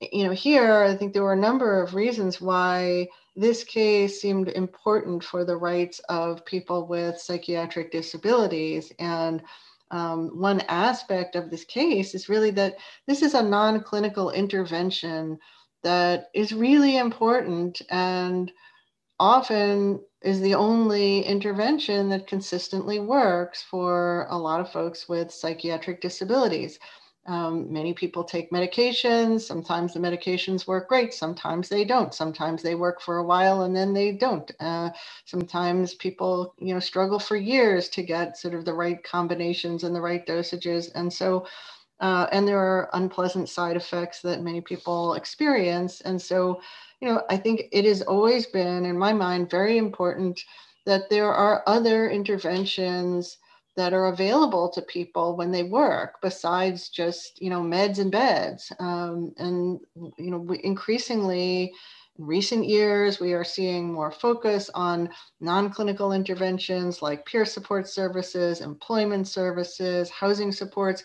you 0.00 0.24
know, 0.24 0.32
here 0.32 0.82
I 0.82 0.94
think 0.94 1.12
there 1.12 1.22
were 1.22 1.32
a 1.32 1.36
number 1.36 1.82
of 1.82 1.94
reasons 1.94 2.40
why 2.40 3.08
this 3.34 3.64
case 3.64 4.20
seemed 4.20 4.48
important 4.48 5.24
for 5.24 5.44
the 5.44 5.56
rights 5.56 6.00
of 6.08 6.44
people 6.44 6.86
with 6.86 7.18
psychiatric 7.18 7.90
disabilities. 7.90 8.92
And 8.98 9.42
um, 9.90 10.38
one 10.38 10.60
aspect 10.68 11.36
of 11.36 11.50
this 11.50 11.64
case 11.64 12.14
is 12.14 12.28
really 12.28 12.50
that 12.52 12.76
this 13.06 13.22
is 13.22 13.34
a 13.34 13.42
non 13.42 13.82
clinical 13.82 14.30
intervention 14.30 15.38
that 15.82 16.28
is 16.34 16.52
really 16.52 16.98
important 16.98 17.82
and 17.90 18.52
often 19.18 20.00
is 20.24 20.40
the 20.40 20.54
only 20.54 21.22
intervention 21.22 22.08
that 22.10 22.26
consistently 22.26 23.00
works 23.00 23.62
for 23.62 24.26
a 24.30 24.38
lot 24.38 24.60
of 24.60 24.70
folks 24.70 25.08
with 25.08 25.32
psychiatric 25.32 26.00
disabilities. 26.00 26.78
Um, 27.26 27.72
many 27.72 27.94
people 27.94 28.24
take 28.24 28.50
medications. 28.50 29.42
Sometimes 29.42 29.94
the 29.94 30.00
medications 30.00 30.66
work 30.66 30.88
great. 30.88 31.14
Sometimes 31.14 31.68
they 31.68 31.84
don't. 31.84 32.12
Sometimes 32.12 32.62
they 32.62 32.74
work 32.74 33.00
for 33.00 33.18
a 33.18 33.24
while 33.24 33.62
and 33.62 33.76
then 33.76 33.92
they 33.92 34.10
don't. 34.12 34.50
Uh, 34.58 34.90
sometimes 35.24 35.94
people, 35.94 36.54
you 36.58 36.74
know, 36.74 36.80
struggle 36.80 37.20
for 37.20 37.36
years 37.36 37.88
to 37.90 38.02
get 38.02 38.36
sort 38.36 38.54
of 38.54 38.64
the 38.64 38.74
right 38.74 39.02
combinations 39.04 39.84
and 39.84 39.94
the 39.94 40.00
right 40.00 40.26
dosages. 40.26 40.90
And 40.96 41.12
so, 41.12 41.46
uh, 42.00 42.26
and 42.32 42.48
there 42.48 42.58
are 42.58 42.90
unpleasant 42.94 43.48
side 43.48 43.76
effects 43.76 44.20
that 44.22 44.42
many 44.42 44.60
people 44.60 45.14
experience. 45.14 46.00
And 46.00 46.20
so, 46.20 46.60
you 47.02 47.08
know, 47.08 47.22
I 47.28 47.36
think 47.36 47.64
it 47.72 47.84
has 47.84 48.00
always 48.00 48.46
been, 48.46 48.84
in 48.86 48.96
my 48.96 49.12
mind, 49.12 49.50
very 49.50 49.76
important 49.76 50.40
that 50.86 51.10
there 51.10 51.34
are 51.34 51.64
other 51.66 52.08
interventions 52.08 53.38
that 53.76 53.92
are 53.92 54.06
available 54.06 54.70
to 54.70 54.82
people 54.82 55.36
when 55.36 55.50
they 55.50 55.64
work 55.64 56.20
besides 56.22 56.90
just 56.90 57.40
you 57.40 57.50
know 57.50 57.62
meds 57.62 57.98
and 57.98 58.12
beds. 58.12 58.70
Um, 58.78 59.32
and 59.38 59.80
you 60.16 60.30
know 60.30 60.38
we 60.38 60.60
increasingly 60.62 61.72
in 62.18 62.26
recent 62.26 62.66
years 62.66 63.18
we 63.18 63.32
are 63.32 63.44
seeing 63.44 63.92
more 63.92 64.12
focus 64.12 64.70
on 64.74 65.08
non-clinical 65.40 66.12
interventions 66.12 67.00
like 67.02 67.26
peer 67.26 67.46
support 67.46 67.88
services 67.88 68.60
employment 68.60 69.26
services 69.26 70.10
housing 70.10 70.52
supports 70.52 71.02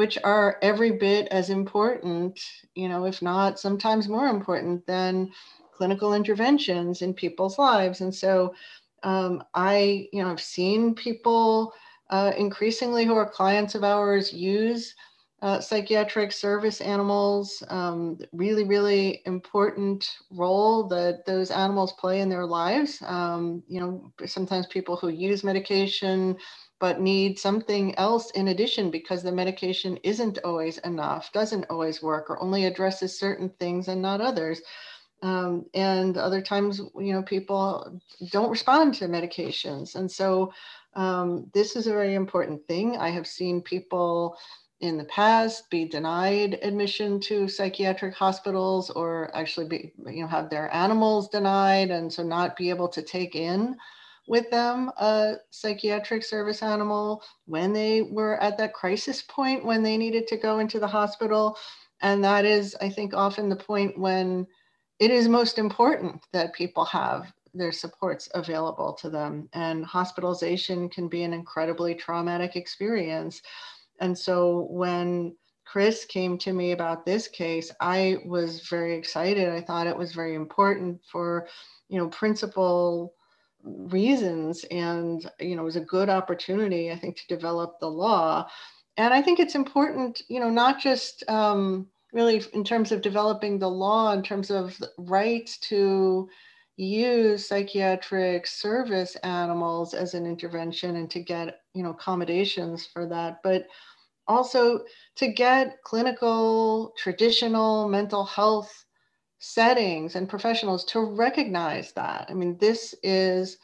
which 0.00 0.16
are 0.24 0.56
every 0.62 0.92
bit 0.92 1.28
as 1.28 1.50
important, 1.50 2.40
you 2.74 2.88
know, 2.88 3.04
if 3.04 3.20
not 3.20 3.60
sometimes 3.60 4.08
more 4.08 4.28
important 4.28 4.86
than 4.86 5.30
clinical 5.76 6.14
interventions 6.14 7.02
in 7.02 7.12
people's 7.12 7.58
lives. 7.58 8.00
And 8.00 8.14
so 8.14 8.54
um, 9.02 9.44
I, 9.52 10.08
you 10.10 10.22
know, 10.22 10.30
I've 10.30 10.40
seen 10.40 10.94
people 10.94 11.74
uh, 12.08 12.32
increasingly 12.38 13.04
who 13.04 13.14
are 13.14 13.28
clients 13.28 13.74
of 13.74 13.84
ours 13.84 14.32
use 14.32 14.94
uh, 15.42 15.60
psychiatric 15.60 16.32
service 16.32 16.80
animals, 16.80 17.62
um, 17.68 18.18
really, 18.32 18.64
really 18.64 19.20
important 19.26 20.08
role 20.30 20.88
that 20.88 21.26
those 21.26 21.50
animals 21.50 21.92
play 22.00 22.22
in 22.22 22.30
their 22.30 22.46
lives. 22.46 23.02
Um, 23.06 23.62
you 23.68 23.80
know, 23.80 24.10
sometimes 24.24 24.66
people 24.66 24.96
who 24.96 25.08
use 25.08 25.44
medication 25.44 26.38
but 26.80 27.00
need 27.00 27.38
something 27.38 27.94
else 27.96 28.30
in 28.32 28.48
addition 28.48 28.90
because 28.90 29.22
the 29.22 29.30
medication 29.30 29.98
isn't 30.02 30.38
always 30.44 30.78
enough, 30.78 31.30
doesn't 31.32 31.66
always 31.68 32.02
work, 32.02 32.30
or 32.30 32.42
only 32.42 32.64
addresses 32.64 33.16
certain 33.18 33.50
things 33.60 33.86
and 33.88 34.00
not 34.00 34.22
others. 34.22 34.62
Um, 35.22 35.66
and 35.74 36.16
other 36.16 36.40
times, 36.40 36.80
you 36.98 37.12
know, 37.12 37.22
people 37.22 38.00
don't 38.30 38.50
respond 38.50 38.94
to 38.94 39.08
medications. 39.08 39.94
And 39.94 40.10
so 40.10 40.54
um, 40.94 41.50
this 41.52 41.76
is 41.76 41.86
a 41.86 41.92
very 41.92 42.14
important 42.14 42.66
thing. 42.66 42.96
I 42.96 43.10
have 43.10 43.26
seen 43.26 43.60
people 43.60 44.38
in 44.80 44.96
the 44.96 45.04
past 45.04 45.68
be 45.68 45.84
denied 45.84 46.58
admission 46.62 47.20
to 47.20 47.46
psychiatric 47.46 48.14
hospitals 48.14 48.88
or 48.88 49.30
actually 49.36 49.68
be, 49.68 49.92
you 50.06 50.22
know, 50.22 50.26
have 50.26 50.48
their 50.48 50.74
animals 50.74 51.28
denied 51.28 51.90
and 51.90 52.10
so 52.10 52.22
not 52.22 52.56
be 52.56 52.70
able 52.70 52.88
to 52.88 53.02
take 53.02 53.36
in 53.36 53.76
with 54.30 54.48
them 54.48 54.92
a 54.98 55.34
psychiatric 55.50 56.22
service 56.22 56.62
animal 56.62 57.20
when 57.46 57.72
they 57.72 58.02
were 58.02 58.40
at 58.40 58.56
that 58.56 58.72
crisis 58.72 59.22
point 59.22 59.64
when 59.64 59.82
they 59.82 59.96
needed 59.96 60.28
to 60.28 60.36
go 60.36 60.60
into 60.60 60.78
the 60.78 60.86
hospital. 60.86 61.58
And 62.00 62.22
that 62.22 62.44
is, 62.44 62.76
I 62.80 62.90
think, 62.90 63.12
often 63.12 63.48
the 63.48 63.56
point 63.56 63.98
when 63.98 64.46
it 65.00 65.10
is 65.10 65.26
most 65.26 65.58
important 65.58 66.22
that 66.32 66.54
people 66.54 66.84
have 66.84 67.32
their 67.54 67.72
supports 67.72 68.28
available 68.32 68.92
to 69.00 69.10
them. 69.10 69.48
And 69.52 69.84
hospitalization 69.84 70.88
can 70.88 71.08
be 71.08 71.24
an 71.24 71.32
incredibly 71.32 71.96
traumatic 71.96 72.54
experience. 72.54 73.42
And 73.98 74.16
so 74.16 74.68
when 74.70 75.34
Chris 75.64 76.04
came 76.04 76.38
to 76.38 76.52
me 76.52 76.70
about 76.70 77.04
this 77.04 77.26
case, 77.26 77.72
I 77.80 78.18
was 78.24 78.60
very 78.68 78.94
excited. 78.96 79.48
I 79.48 79.60
thought 79.60 79.88
it 79.88 79.96
was 79.96 80.12
very 80.12 80.36
important 80.36 81.00
for, 81.10 81.48
you 81.88 81.98
know, 81.98 82.08
principal 82.10 83.14
reasons 83.64 84.64
and 84.70 85.30
you 85.38 85.54
know 85.54 85.62
it 85.62 85.66
was 85.66 85.76
a 85.76 85.80
good 85.80 86.08
opportunity 86.08 86.90
i 86.90 86.96
think 86.96 87.16
to 87.16 87.26
develop 87.28 87.78
the 87.78 87.90
law. 87.90 88.46
And 88.96 89.12
i 89.14 89.22
think 89.22 89.38
it's 89.38 89.54
important 89.54 90.22
you 90.28 90.40
know 90.40 90.50
not 90.50 90.80
just 90.80 91.28
um, 91.28 91.88
really 92.12 92.42
in 92.52 92.64
terms 92.64 92.92
of 92.92 93.02
developing 93.02 93.58
the 93.58 93.68
law 93.68 94.12
in 94.12 94.22
terms 94.22 94.50
of 94.50 94.78
rights 94.98 95.58
to 95.58 96.28
use 96.76 97.46
psychiatric 97.46 98.46
service 98.46 99.14
animals 99.16 99.92
as 99.92 100.14
an 100.14 100.24
intervention 100.26 100.96
and 100.96 101.10
to 101.10 101.20
get 101.20 101.60
you 101.74 101.82
know 101.82 101.90
accommodations 101.90 102.86
for 102.86 103.06
that 103.06 103.40
but 103.42 103.66
also 104.26 104.80
to 105.16 105.28
get 105.28 105.82
clinical 105.84 106.92
traditional 106.96 107.88
mental 107.88 108.24
health 108.24 108.84
settings 109.40 110.14
and 110.14 110.28
professionals 110.28 110.84
to 110.84 111.00
recognize 111.00 111.92
that. 111.92 112.26
I 112.28 112.34
mean, 112.34 112.56
this 112.58 112.94
is 113.02 113.58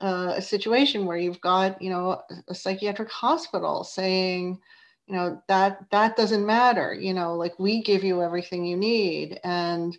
uh, 0.00 0.34
a 0.36 0.42
situation 0.42 1.06
where 1.06 1.16
you've 1.16 1.40
got, 1.40 1.80
you 1.80 1.90
know, 1.90 2.22
a 2.48 2.54
psychiatric 2.54 3.10
hospital 3.10 3.82
saying, 3.82 4.60
you 5.06 5.16
know, 5.16 5.42
that 5.48 5.78
that 5.90 6.16
doesn't 6.16 6.44
matter. 6.44 6.92
You 6.94 7.14
know, 7.14 7.34
like 7.34 7.58
we 7.58 7.82
give 7.82 8.04
you 8.04 8.22
everything 8.22 8.64
you 8.64 8.76
need, 8.76 9.40
and 9.42 9.96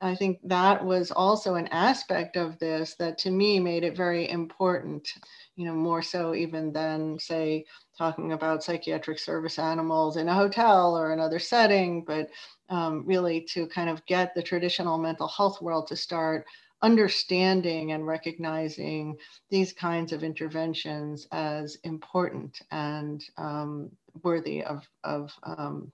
I 0.00 0.14
think 0.14 0.38
that 0.44 0.84
was 0.84 1.10
also 1.10 1.56
an 1.56 1.66
aspect 1.68 2.36
of 2.36 2.58
this 2.58 2.94
that 2.96 3.18
to 3.18 3.30
me 3.30 3.58
made 3.58 3.82
it 3.84 3.96
very 3.96 4.28
important. 4.28 5.08
You 5.56 5.66
know, 5.66 5.74
more 5.74 6.02
so 6.02 6.34
even 6.34 6.72
than 6.72 7.18
say 7.18 7.64
talking 7.96 8.32
about 8.32 8.62
psychiatric 8.62 9.18
service 9.18 9.58
animals 9.58 10.16
in 10.16 10.28
a 10.28 10.34
hotel 10.34 10.96
or 10.96 11.12
another 11.12 11.40
setting, 11.40 12.04
but 12.04 12.28
um, 12.68 13.04
really 13.06 13.40
to 13.52 13.66
kind 13.66 13.90
of 13.90 14.04
get 14.06 14.34
the 14.34 14.42
traditional 14.42 14.98
mental 14.98 15.26
health 15.26 15.60
world 15.60 15.88
to 15.88 15.96
start 15.96 16.46
understanding 16.82 17.92
and 17.92 18.06
recognizing 18.06 19.16
these 19.50 19.72
kinds 19.72 20.12
of 20.12 20.22
interventions 20.22 21.26
as 21.32 21.76
important 21.82 22.60
and 22.70 23.24
um, 23.36 23.90
worthy 24.22 24.62
of, 24.62 24.86
of 25.02 25.32
um, 25.42 25.90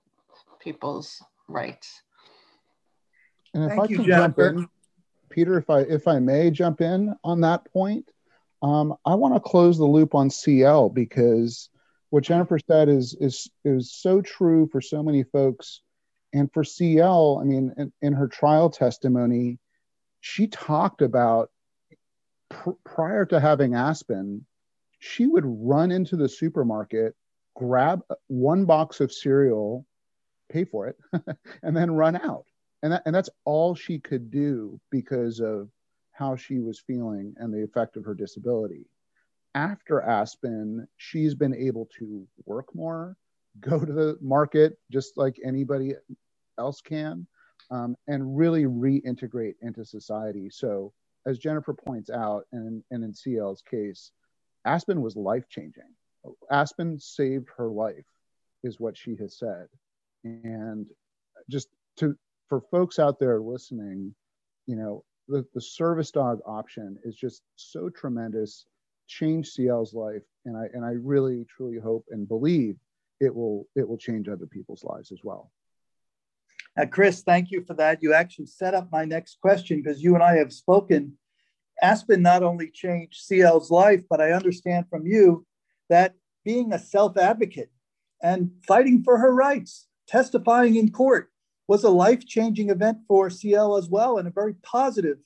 people's 0.59 1.23
rights. 1.47 2.03
And 3.55 3.63
if 3.63 3.69
Thank 3.69 3.81
I 3.81 3.87
you, 3.87 3.95
can 3.95 4.05
Jennifer. 4.05 4.49
jump 4.51 4.57
in, 4.57 4.67
Peter, 5.29 5.57
if 5.57 5.69
I 5.71 5.79
if 5.79 6.07
I 6.07 6.19
may 6.19 6.51
jump 6.51 6.81
in 6.81 7.15
on 7.23 7.41
that 7.41 7.65
point, 7.73 8.07
um, 8.61 8.93
I 9.03 9.15
want 9.15 9.33
to 9.33 9.39
close 9.39 9.79
the 9.79 9.85
loop 9.85 10.13
on 10.13 10.29
CL 10.29 10.89
because 10.89 11.69
what 12.11 12.23
Jennifer 12.23 12.59
said 12.59 12.89
is 12.89 13.17
is 13.19 13.49
is 13.63 13.91
so 13.91 14.21
true 14.21 14.69
for 14.71 14.81
so 14.81 15.01
many 15.01 15.23
folks 15.23 15.81
and 16.35 16.51
for 16.51 16.65
CL, 16.65 17.39
I 17.41 17.45
mean, 17.45 17.73
in, 17.77 17.93
in 18.01 18.11
her 18.11 18.27
trial 18.27 18.69
testimony, 18.69 19.57
she 20.19 20.47
talked 20.47 21.01
about 21.01 21.49
pr- 22.49 22.71
prior 22.83 23.25
to 23.27 23.39
having 23.39 23.73
Aspen, 23.73 24.45
she 24.99 25.27
would 25.27 25.45
run 25.45 25.91
into 25.91 26.17
the 26.17 26.27
supermarket, 26.27 27.15
grab 27.55 28.01
one 28.27 28.65
box 28.65 28.99
of 28.99 29.13
cereal, 29.13 29.85
pay 30.49 30.65
for 30.65 30.87
it, 30.87 30.97
and 31.63 31.75
then 31.75 31.91
run 31.91 32.17
out. 32.17 32.45
And, 32.83 32.93
that, 32.93 33.03
and 33.05 33.15
that's 33.15 33.29
all 33.45 33.75
she 33.75 33.99
could 33.99 34.29
do 34.29 34.79
because 34.91 35.39
of 35.39 35.69
how 36.11 36.35
she 36.35 36.59
was 36.59 36.79
feeling 36.79 37.33
and 37.37 37.53
the 37.53 37.63
effect 37.63 37.97
of 37.97 38.05
her 38.05 38.13
disability. 38.13 38.85
After 39.53 40.01
Aspen, 40.01 40.87
she's 40.97 41.33
been 41.33 41.55
able 41.55 41.89
to 41.99 42.27
work 42.45 42.73
more, 42.75 43.17
go 43.59 43.79
to 43.79 43.91
the 43.91 44.17
market 44.21 44.77
just 44.91 45.17
like 45.17 45.39
anybody 45.43 45.93
else 46.57 46.81
can, 46.81 47.25
um, 47.71 47.95
and 48.07 48.37
really 48.37 48.63
reintegrate 48.63 49.55
into 49.61 49.83
society. 49.83 50.49
So 50.49 50.93
as 51.25 51.39
Jennifer 51.39 51.73
points 51.73 52.09
out, 52.09 52.45
and, 52.51 52.83
and 52.91 53.03
in 53.03 53.13
CL's 53.13 53.61
case, 53.61 54.11
Aspen 54.65 55.01
was 55.01 55.15
life 55.15 55.47
changing. 55.49 55.83
Aspen 56.51 56.99
saved 56.99 57.47
her 57.57 57.67
life, 57.67 58.05
is 58.63 58.79
what 58.79 58.97
she 58.97 59.15
has 59.17 59.37
said. 59.37 59.67
And 60.23 60.87
just 61.49 61.69
to 61.97 62.17
for 62.49 62.61
folks 62.71 62.99
out 62.99 63.19
there 63.19 63.39
listening, 63.41 64.13
you 64.67 64.75
know, 64.75 65.03
the, 65.27 65.45
the 65.53 65.61
service 65.61 66.11
dog 66.11 66.39
option 66.45 66.97
is 67.03 67.15
just 67.15 67.41
so 67.55 67.89
tremendous, 67.89 68.65
changed 69.07 69.55
CL's 69.55 69.93
life. 69.93 70.21
And 70.45 70.55
I 70.55 70.65
and 70.73 70.85
I 70.85 70.91
really 70.91 71.45
truly 71.45 71.79
hope 71.79 72.05
and 72.11 72.27
believe 72.27 72.75
it 73.19 73.33
will 73.33 73.67
it 73.75 73.87
will 73.87 73.97
change 73.97 74.27
other 74.27 74.45
people's 74.45 74.83
lives 74.83 75.11
as 75.11 75.19
well. 75.23 75.51
Uh, 76.79 76.85
Chris, 76.85 77.23
thank 77.23 77.51
you 77.51 77.63
for 77.63 77.73
that. 77.75 78.03
You 78.03 78.13
actually 78.13 78.47
set 78.47 78.73
up 78.73 78.91
my 78.91 79.05
next 79.05 79.39
question 79.41 79.81
because 79.81 80.03
you 80.03 80.13
and 80.13 80.23
I 80.23 80.37
have 80.37 80.51
spoken. 80.51 81.17
Aspen 81.81 82.21
not 82.21 82.43
only 82.43 82.69
changed 82.69 83.27
CL's 83.27 83.71
life, 83.71 84.03
but 84.09 84.21
I 84.21 84.31
understand 84.31 84.85
from 84.89 85.05
you 85.05 85.45
that 85.89 86.13
being 86.43 86.71
a 86.71 86.79
self 86.79 87.17
advocate 87.17 87.71
and 88.21 88.51
fighting 88.67 89.03
for 89.03 89.17
her 89.17 89.33
rights, 89.33 89.87
testifying 90.07 90.75
in 90.75 90.91
court, 90.91 91.31
was 91.67 91.83
a 91.83 91.89
life 91.89 92.25
changing 92.25 92.69
event 92.69 92.99
for 93.07 93.29
CL 93.29 93.77
as 93.77 93.89
well, 93.89 94.17
and 94.17 94.27
a 94.27 94.31
very 94.31 94.53
positive 94.55 95.17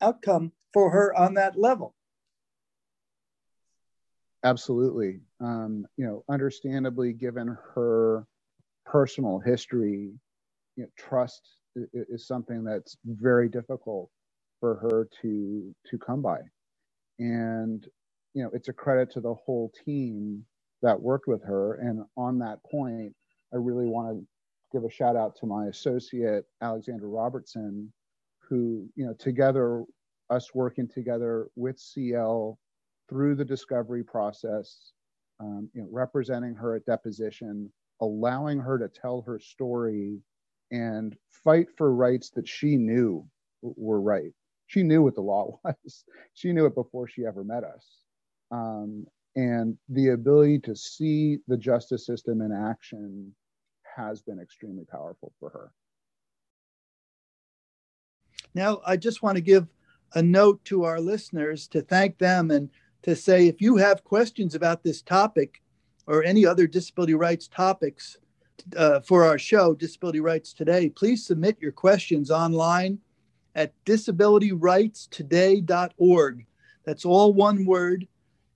outcome 0.00 0.52
for 0.72 0.90
her 0.90 1.16
on 1.16 1.34
that 1.34 1.58
level. 1.58 1.94
Absolutely. 4.44 5.20
Um, 5.40 5.86
you 5.96 6.06
know, 6.06 6.24
understandably, 6.28 7.12
given 7.12 7.56
her 7.74 8.26
personal 8.86 9.40
history, 9.40 10.12
you 10.76 10.84
know, 10.84 10.88
trust 10.96 11.42
is, 11.92 12.26
something 12.26 12.62
that's 12.64 12.96
very 13.04 13.48
difficult 13.48 14.10
for 14.60 14.76
her 14.76 15.08
to 15.22 15.74
to 15.90 15.98
come 15.98 16.22
by, 16.22 16.38
and 17.18 17.86
you 18.34 18.42
know, 18.42 18.50
it's 18.52 18.68
a 18.68 18.72
credit 18.72 19.10
to 19.12 19.20
the 19.20 19.34
whole 19.34 19.72
team 19.84 20.44
that 20.82 21.00
worked 21.00 21.26
with 21.26 21.42
her. 21.42 21.74
And 21.74 22.04
on 22.16 22.38
that 22.38 22.62
point, 22.62 23.14
I 23.52 23.56
really 23.56 23.86
want 23.86 24.16
to 24.16 24.26
give 24.72 24.84
a 24.84 24.90
shout 24.90 25.16
out 25.16 25.36
to 25.36 25.46
my 25.46 25.66
associate 25.66 26.44
Alexander 26.62 27.08
Robertson, 27.08 27.92
who 28.48 28.88
you 28.94 29.06
know 29.06 29.14
together 29.18 29.84
us 30.30 30.54
working 30.54 30.88
together 30.88 31.48
with 31.56 31.78
CL 31.78 32.58
through 33.08 33.34
the 33.34 33.44
discovery 33.44 34.04
process, 34.04 34.92
um, 35.40 35.68
you 35.72 35.82
know, 35.82 35.88
representing 35.90 36.54
her 36.54 36.76
at 36.76 36.84
deposition, 36.84 37.72
allowing 38.00 38.58
her 38.58 38.78
to 38.78 38.88
tell 38.88 39.22
her 39.22 39.38
story 39.38 40.18
and 40.70 41.16
fight 41.30 41.68
for 41.76 41.94
rights 41.94 42.30
that 42.30 42.46
she 42.46 42.76
knew 42.76 43.24
were 43.62 44.00
right. 44.00 44.32
She 44.66 44.82
knew 44.82 45.02
what 45.02 45.14
the 45.14 45.22
law 45.22 45.58
was. 45.64 46.04
She 46.34 46.52
knew 46.52 46.66
it 46.66 46.74
before 46.74 47.08
she 47.08 47.24
ever 47.24 47.42
met 47.42 47.64
us. 47.64 47.86
Um, 48.50 49.06
and 49.36 49.76
the 49.88 50.08
ability 50.08 50.58
to 50.60 50.74
see 50.74 51.38
the 51.46 51.56
justice 51.56 52.04
system 52.04 52.40
in 52.40 52.52
action 52.52 53.32
has 53.96 54.22
been 54.22 54.40
extremely 54.40 54.84
powerful 54.84 55.32
for 55.40 55.50
her. 55.50 55.72
Now, 58.54 58.80
I 58.86 58.96
just 58.96 59.22
want 59.22 59.36
to 59.36 59.42
give 59.42 59.66
a 60.14 60.22
note 60.22 60.64
to 60.64 60.84
our 60.84 61.00
listeners 61.00 61.68
to 61.68 61.82
thank 61.82 62.16
them 62.18 62.50
and 62.50 62.70
to 63.02 63.14
say 63.14 63.46
if 63.46 63.60
you 63.60 63.76
have 63.76 64.02
questions 64.04 64.54
about 64.54 64.82
this 64.82 65.02
topic 65.02 65.60
or 66.06 66.24
any 66.24 66.46
other 66.46 66.66
disability 66.66 67.12
rights 67.14 67.46
topics 67.46 68.16
uh, 68.76 69.00
for 69.00 69.24
our 69.24 69.38
show, 69.38 69.74
Disability 69.74 70.20
Rights 70.20 70.52
Today, 70.52 70.90
please 70.90 71.24
submit 71.24 71.56
your 71.60 71.72
questions 71.72 72.30
online 72.30 72.98
at 73.54 73.72
disabilityrightstoday.org. 73.84 76.46
That's 76.84 77.04
all 77.04 77.32
one 77.32 77.66
word, 77.66 78.06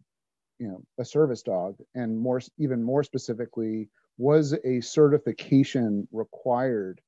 you 0.59 0.67
know 0.67 0.83
a 0.99 1.05
service 1.05 1.43
dog 1.43 1.77
and 1.95 2.19
more 2.19 2.41
even 2.59 2.83
more 2.83 3.05
specifically 3.05 3.89
was 4.17 4.55
a 4.65 4.81
certification 4.81 6.09
required 6.11 7.01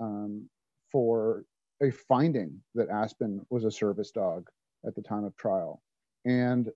um, 0.00 0.48
for 0.90 1.44
a 1.82 1.90
finding 1.90 2.60
that 2.74 2.88
Aspen 2.88 3.40
was 3.50 3.64
a 3.64 3.70
service 3.70 4.10
dog 4.10 4.48
at 4.86 4.94
the 4.94 5.02
time 5.02 5.24
of 5.24 5.36
trial. 5.36 5.80
And 6.24 6.68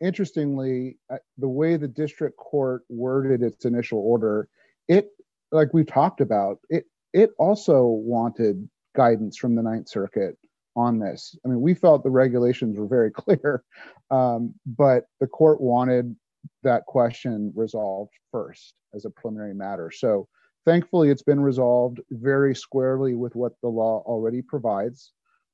interestingly, 0.00 0.98
the 1.38 1.48
way 1.48 1.76
the 1.76 1.88
district 1.88 2.36
court 2.36 2.82
worded 2.88 3.42
its 3.42 3.64
initial 3.64 3.98
order, 3.98 4.48
it, 4.88 5.10
like 5.50 5.72
we 5.72 5.84
talked 5.84 6.20
about, 6.20 6.58
it 6.68 6.84
it 7.12 7.30
also 7.38 7.86
wanted 7.86 8.68
guidance 8.94 9.36
from 9.36 9.54
the 9.54 9.62
Ninth 9.62 9.88
Circuit 9.88 10.36
on 10.76 10.98
this. 10.98 11.36
I 11.44 11.48
mean, 11.48 11.60
we 11.60 11.74
felt 11.74 12.02
the 12.02 12.10
regulations 12.10 12.78
were 12.78 12.86
very 12.86 13.10
clear, 13.22 13.64
um, 14.10 14.54
but 14.66 15.04
the 15.20 15.26
court 15.26 15.60
wanted 15.60 16.14
that 16.62 16.84
question 16.86 17.52
resolved 17.54 18.12
first 18.30 18.74
as 18.94 19.04
a 19.04 19.10
preliminary 19.10 19.54
matter. 19.54 19.90
So 19.90 20.28
thankfully, 20.64 21.10
it's 21.10 21.22
been 21.22 21.40
resolved 21.40 22.00
very 22.10 22.54
squarely 22.54 23.14
with 23.14 23.34
what 23.34 23.52
the 23.62 23.68
law 23.68 24.02
already 24.06 24.42
provides, 24.42 25.12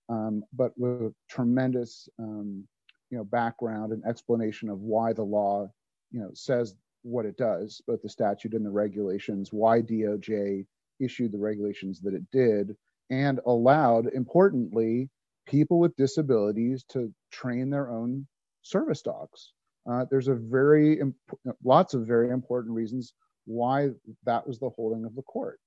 um, 0.08 0.42
but 0.52 0.72
with 0.76 1.14
tremendous 1.28 2.08
um, 2.18 2.66
you 3.10 3.18
know 3.18 3.24
background 3.24 3.92
and 3.92 4.04
explanation 4.04 4.68
of 4.68 4.80
why 4.80 5.12
the 5.12 5.22
law 5.22 5.68
you 6.10 6.20
know 6.20 6.30
says 6.34 6.74
what 7.02 7.26
it 7.26 7.36
does 7.36 7.82
both 7.86 8.02
the 8.02 8.08
statute 8.08 8.54
and 8.54 8.64
the 8.64 8.70
regulations 8.70 9.50
why 9.52 9.80
doj 9.80 10.64
issued 11.00 11.32
the 11.32 11.38
regulations 11.38 12.00
that 12.00 12.14
it 12.14 12.22
did 12.32 12.76
and 13.10 13.40
allowed 13.46 14.06
importantly 14.14 15.10
people 15.46 15.78
with 15.78 15.96
disabilities 15.96 16.84
to 16.90 17.12
train 17.30 17.70
their 17.70 17.90
own 17.90 18.26
service 18.62 19.02
dogs. 19.02 19.52
Uh, 19.90 20.04
there's 20.10 20.28
a 20.28 20.34
very 20.34 20.98
imp- 21.00 21.16
lots 21.62 21.94
of 21.94 22.06
very 22.06 22.30
important 22.30 22.74
reasons 22.74 23.12
why 23.44 23.90
that 24.24 24.46
was 24.46 24.58
the 24.58 24.70
holding 24.70 25.04
of 25.04 25.14
the 25.14 25.22
court. 25.22 25.60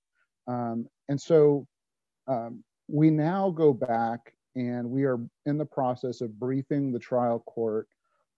Um, 0.47 0.87
and 1.07 1.21
so 1.21 1.67
um, 2.27 2.63
we 2.87 3.11
now 3.11 3.51
go 3.51 3.73
back 3.73 4.33
and 4.57 4.89
we 4.89 5.05
are 5.05 5.19
in 5.45 5.57
the 5.57 5.65
process 5.65 6.21
of 6.21 6.37
briefing 6.39 6.91
the 6.91 6.99
trial 6.99 7.39
court 7.45 7.87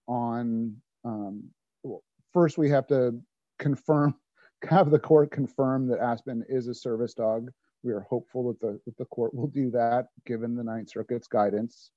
on 0.06 0.76
um, 1.04 1.44
well, 1.82 2.02
first 2.32 2.58
we 2.58 2.68
have 2.70 2.86
to 2.88 3.18
confirm 3.58 4.14
have 4.68 4.90
the 4.90 4.98
court 4.98 5.30
confirm 5.30 5.88
that 5.88 6.00
aspen 6.00 6.44
is 6.48 6.68
a 6.68 6.74
service 6.74 7.14
dog. 7.14 7.50
We 7.82 7.92
are 7.92 8.00
hopeful 8.00 8.48
that 8.48 8.60
the, 8.60 8.78
that 8.84 8.96
the 8.98 9.06
court 9.06 9.34
will 9.34 9.46
do 9.46 9.70
that 9.70 10.08
given 10.26 10.54
the 10.54 10.62
ninth 10.62 10.90
circuit's 10.90 11.26
guidance. 11.26 11.90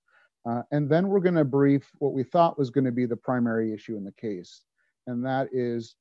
Uh, 0.45 0.61
and 0.71 0.89
then 0.89 1.09
we're 1.09 1.19
going 1.19 1.35
to 1.35 1.43
brief 1.43 1.89
what 1.99 2.13
we 2.13 2.23
thought 2.23 2.57
was 2.57 2.69
going 2.69 2.85
to 2.85 2.91
be 2.91 3.05
the 3.05 3.17
primary 3.17 3.73
issue 3.73 3.97
in 3.97 4.03
the 4.05 4.13
case 4.13 4.63
and 5.07 5.25
that 5.25 5.47
is 5.51 5.95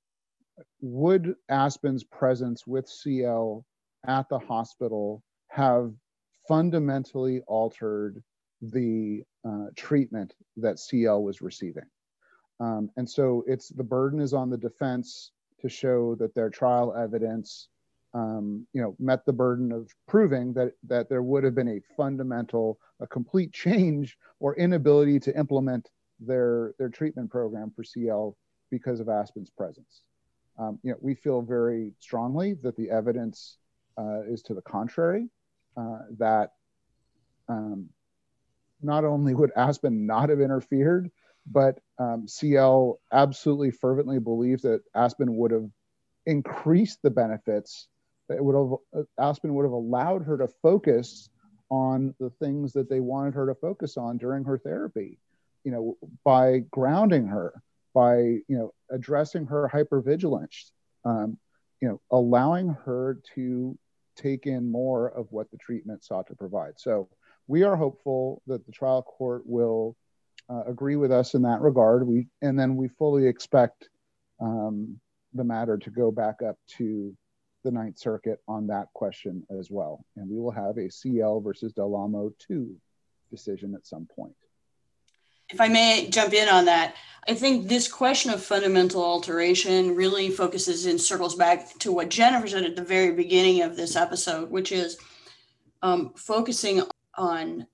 would 0.81 1.35
aspen's 1.49 2.05
presence 2.05 2.67
with 2.67 2.89
cl 2.89 3.65
at 4.07 4.29
the 4.29 4.39
hospital 4.39 5.23
have 5.49 5.93
fundamentally 6.47 7.41
altered 7.47 8.23
the 8.61 9.23
uh, 9.45 9.67
treatment 9.77 10.35
that 10.57 10.79
CL 10.79 11.23
was 11.23 11.43
receiving. 11.43 11.85
Um, 12.61 12.91
and 12.97 13.09
so 13.09 13.43
it's 13.47 13.69
the 13.69 13.83
burden 13.83 14.21
is 14.21 14.33
on 14.33 14.51
the 14.51 14.57
defense 14.57 15.33
to 15.61 15.69
show 15.69 16.15
that 16.17 16.35
their 16.35 16.51
trial 16.51 16.95
evidence, 16.95 17.69
um, 18.15 18.67
you 18.73 18.81
know, 18.81 18.95
met 18.99 19.25
the 19.25 19.33
burden 19.33 19.73
of 19.73 19.91
proving 20.07 20.53
that 20.55 20.73
that 20.87 21.09
there 21.09 21.23
would 21.23 21.43
have 21.45 21.55
been 21.55 21.69
a 21.69 21.81
fundamental, 21.97 22.79
a 23.01 23.07
complete 23.07 23.53
change 23.53 24.17
or 24.39 24.55
inability 24.57 25.19
to 25.21 25.37
implement 25.37 25.91
their 26.21 26.75
their 26.79 26.89
treatment 26.89 27.31
program 27.31 27.73
for 27.75 27.83
CL 27.83 28.37
because 28.71 29.01
of 29.01 29.09
Aspen's 29.09 29.51
presence. 29.51 30.03
Um, 30.59 30.79
you 30.83 30.93
know, 30.93 30.99
we 31.01 31.15
feel 31.15 31.43
very 31.43 31.93
strongly 31.99 32.55
that 32.63 32.77
the 32.77 32.91
evidence 32.91 33.57
uh, 33.99 34.23
is 34.23 34.43
to 34.43 34.55
the 34.55 34.63
contrary 34.63 35.29
uh, 35.77 35.99
that 36.19 36.53
um, 37.49 37.89
not 38.83 39.05
only 39.05 39.35
would 39.35 39.53
Aspen 39.57 40.07
not 40.07 40.29
have 40.29 40.41
interfered 40.41 41.11
but 41.51 41.79
um, 41.99 42.27
CL 42.29 43.01
absolutely 43.13 43.71
fervently 43.71 44.19
believed 44.19 44.63
that 44.63 44.83
Aspen 44.95 45.37
would 45.37 45.51
have 45.51 45.69
increased 46.27 47.01
the 47.03 47.11
benefits. 47.11 47.89
That 48.29 48.43
would 48.45 48.55
have 48.55 49.03
uh, 49.03 49.23
Aspen 49.23 49.55
would 49.55 49.65
have 49.65 49.73
allowed 49.73 50.23
her 50.25 50.39
to 50.39 50.49
focus 50.63 51.29
on 51.71 52.15
the 52.21 52.31
things 52.31 52.73
that 52.75 52.89
they 52.89 53.01
wanted 53.01 53.35
her 53.35 53.47
to 53.47 53.55
focus 53.55 53.97
on 53.97 54.19
during 54.19 54.45
her 54.45 54.59
therapy. 54.59 55.19
You 55.65 55.73
know, 55.73 55.97
by 56.25 56.61
grounding 56.71 57.27
her, 57.27 57.53
by 57.95 58.17
you 58.19 58.43
know 58.49 58.73
addressing 58.91 59.47
her 59.47 59.71
hypervigilance, 59.73 60.71
um, 61.05 61.39
you 61.81 61.89
know, 61.89 62.01
allowing 62.11 62.69
her 62.85 63.19
to 63.35 63.77
take 64.17 64.47
in 64.47 64.71
more 64.71 65.09
of 65.09 65.27
what 65.31 65.51
the 65.51 65.57
treatment 65.59 66.05
sought 66.05 66.27
to 66.29 66.35
provide. 66.35 66.79
So 66.79 67.09
we 67.47 67.63
are 67.63 67.77
hopeful 67.77 68.43
that 68.47 68.65
the 68.67 68.73
trial 68.73 69.03
court 69.03 69.43
will 69.47 69.97
uh, 70.49 70.63
agree 70.67 70.97
with 70.97 71.13
us 71.13 71.35
in 71.35 71.43
that 71.43 71.61
regard. 71.61 72.07
We 72.07 72.29
and 72.41 72.59
then 72.59 72.77
we 72.77 72.89
fully 72.89 73.27
expect 73.27 73.89
um, 74.41 75.01
the 75.35 75.45
matter 75.45 75.79
to 75.79 75.91
go 75.91 76.11
back 76.11 76.43
up 76.43 76.57
to 76.79 77.17
the 77.65 77.71
Ninth 77.71 77.99
Circuit 77.99 78.41
on 78.49 78.67
that 78.67 78.89
question 78.93 79.45
as 79.57 79.69
well, 79.71 80.05
and 80.17 80.29
we 80.29 80.39
will 80.39 80.51
have 80.51 80.79
a 80.79 80.91
CL 80.91 81.41
versus 81.41 81.73
Del 81.73 81.95
Amo 81.95 82.33
two 82.39 82.77
decision 83.31 83.75
at 83.75 83.87
some 83.87 84.07
point. 84.15 84.35
If 85.51 85.61
I 85.61 85.69
may 85.69 86.09
jump 86.11 86.33
in 86.33 86.49
on 86.49 86.65
that, 86.67 86.95
I 87.29 87.35
think 87.35 87.69
this 87.69 87.87
question 87.87 88.33
of 88.33 88.43
fundamental 88.43 89.03
alteration 89.03 89.95
really 89.95 90.31
focuses 90.31 90.87
and 90.87 91.01
circles 91.01 91.37
back 91.37 91.79
to 91.79 91.93
what 91.93 92.11
Jennifer 92.11 92.49
said 92.49 92.65
at 92.65 92.75
the 92.75 92.83
very 92.83 93.13
beginning 93.13 93.63
of 93.63 93.77
this 93.77 93.95
episode, 93.95 94.51
which 94.51 94.73
is 94.73 94.99
um, 95.83 96.13
focusing 96.17 96.83
on 97.15 97.67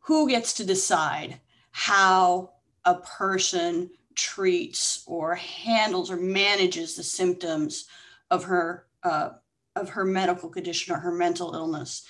who 0.00 0.28
gets 0.28 0.54
to 0.54 0.64
decide 0.64 1.40
how 1.70 2.50
a 2.84 2.96
person 2.96 3.90
treats 4.14 5.04
or 5.06 5.34
handles 5.36 6.10
or 6.10 6.16
manages 6.16 6.96
the 6.96 7.02
symptoms 7.02 7.86
of 8.30 8.44
her 8.44 8.86
uh, 9.04 9.30
of 9.74 9.88
her 9.88 10.04
medical 10.04 10.50
condition 10.50 10.94
or 10.94 10.98
her 10.98 11.12
mental 11.12 11.54
illness 11.54 12.04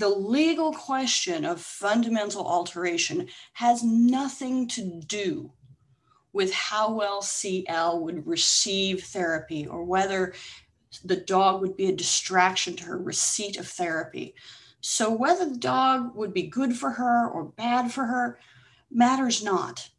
the 0.00 0.08
legal 0.08 0.72
question 0.72 1.44
of 1.44 1.60
fundamental 1.60 2.46
alteration 2.46 3.28
has 3.52 3.84
nothing 3.84 4.66
to 4.66 4.98
do 5.06 5.52
with 6.32 6.54
how 6.54 6.94
well 6.94 7.20
CL 7.20 8.00
would 8.02 8.26
receive 8.26 9.04
therapy 9.04 9.66
or 9.66 9.84
whether 9.84 10.32
the 11.04 11.16
dog 11.16 11.60
would 11.60 11.76
be 11.76 11.88
a 11.88 11.94
distraction 11.94 12.74
to 12.76 12.84
her 12.84 12.96
receipt 12.96 13.58
of 13.58 13.68
therapy. 13.68 14.34
So, 14.80 15.10
whether 15.12 15.44
the 15.44 15.58
dog 15.58 16.16
would 16.16 16.32
be 16.32 16.44
good 16.44 16.74
for 16.74 16.92
her 16.92 17.28
or 17.28 17.44
bad 17.44 17.92
for 17.92 18.06
her 18.06 18.38
matters 18.90 19.44
not. 19.44 19.90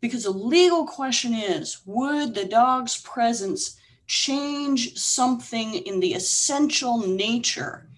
Because 0.00 0.22
the 0.22 0.30
legal 0.30 0.86
question 0.86 1.34
is 1.34 1.82
would 1.86 2.36
the 2.36 2.44
dog's 2.44 3.00
presence 3.02 3.76
change 4.06 4.96
something 4.96 5.74
in 5.74 5.98
the 5.98 6.14
essential 6.14 6.98
nature 6.98 7.89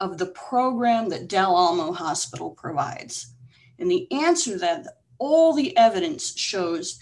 of 0.00 0.18
the 0.18 0.26
program 0.26 1.08
that 1.10 1.28
Del 1.28 1.54
Amo 1.54 1.92
Hospital 1.92 2.50
provides? 2.50 3.34
And 3.78 3.90
the 3.90 4.10
answer 4.12 4.52
to 4.52 4.58
that, 4.58 4.86
all 5.18 5.54
the 5.54 5.76
evidence 5.76 6.36
shows 6.36 6.98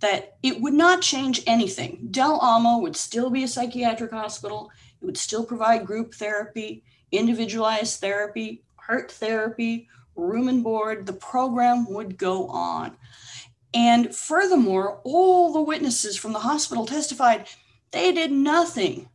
that 0.00 0.36
it 0.42 0.60
would 0.60 0.74
not 0.74 1.00
change 1.00 1.42
anything. 1.46 2.08
Del 2.10 2.38
Amo 2.40 2.78
would 2.78 2.96
still 2.96 3.30
be 3.30 3.44
a 3.44 3.48
psychiatric 3.48 4.12
hospital, 4.12 4.70
it 5.00 5.04
would 5.04 5.16
still 5.16 5.44
provide 5.44 5.86
group 5.86 6.14
therapy, 6.14 6.84
individualized 7.10 8.00
therapy, 8.00 8.62
art 8.88 9.10
therapy, 9.12 9.88
room 10.14 10.48
and 10.48 10.62
board. 10.62 11.06
The 11.06 11.14
program 11.14 11.90
would 11.92 12.18
go 12.18 12.48
on. 12.48 12.96
And 13.72 14.14
furthermore, 14.14 15.00
all 15.04 15.52
the 15.52 15.62
witnesses 15.62 16.16
from 16.16 16.32
the 16.32 16.40
hospital 16.40 16.86
testified 16.86 17.48
they 17.90 18.12
did 18.12 18.30
nothing 18.30 19.08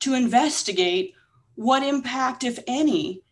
to 0.00 0.14
investigate 0.14 1.14
what 1.56 1.82
impact, 1.82 2.44
if 2.44 2.58
any, 2.66 3.22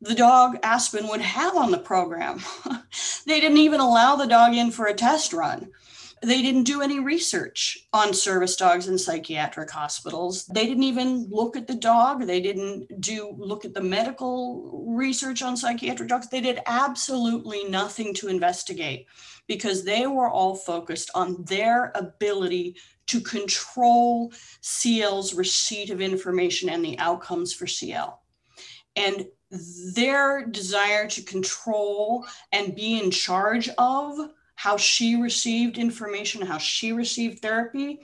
the 0.00 0.14
dog 0.14 0.58
Aspen 0.62 1.08
would 1.08 1.20
have 1.20 1.56
on 1.56 1.70
the 1.70 1.78
program. 1.78 2.40
they 3.26 3.40
didn't 3.40 3.58
even 3.58 3.80
allow 3.80 4.16
the 4.16 4.26
dog 4.26 4.54
in 4.54 4.70
for 4.70 4.86
a 4.86 4.94
test 4.94 5.32
run. 5.32 5.70
They 6.22 6.42
didn't 6.42 6.64
do 6.64 6.82
any 6.82 6.98
research 6.98 7.86
on 7.92 8.12
service 8.12 8.56
dogs 8.56 8.88
in 8.88 8.98
psychiatric 8.98 9.70
hospitals. 9.70 10.46
They 10.46 10.66
didn't 10.66 10.82
even 10.82 11.28
look 11.30 11.56
at 11.56 11.68
the 11.68 11.76
dog. 11.76 12.26
They 12.26 12.40
didn't 12.40 13.00
do 13.00 13.34
look 13.38 13.64
at 13.64 13.74
the 13.74 13.80
medical 13.80 14.84
research 14.88 15.42
on 15.42 15.56
psychiatric 15.56 16.08
dogs. 16.08 16.28
They 16.28 16.40
did 16.40 16.60
absolutely 16.66 17.68
nothing 17.68 18.14
to 18.14 18.28
investigate 18.28 19.06
because 19.46 19.84
they 19.84 20.06
were 20.06 20.28
all 20.28 20.56
focused 20.56 21.10
on 21.14 21.44
their 21.44 21.92
ability 21.94 22.76
to 23.08 23.20
control 23.20 24.32
CL's 24.62 25.34
receipt 25.34 25.90
of 25.90 26.00
information 26.00 26.68
and 26.68 26.84
the 26.84 26.98
outcomes 26.98 27.52
for 27.52 27.66
CL. 27.66 28.22
And 28.96 29.26
their 29.94 30.46
desire 30.46 31.08
to 31.08 31.22
control 31.22 32.26
and 32.52 32.74
be 32.74 33.00
in 33.02 33.10
charge 33.10 33.68
of 33.78 34.18
how 34.54 34.76
she 34.76 35.16
received 35.16 35.78
information, 35.78 36.44
how 36.44 36.58
she 36.58 36.92
received 36.92 37.40
therapy, 37.40 38.00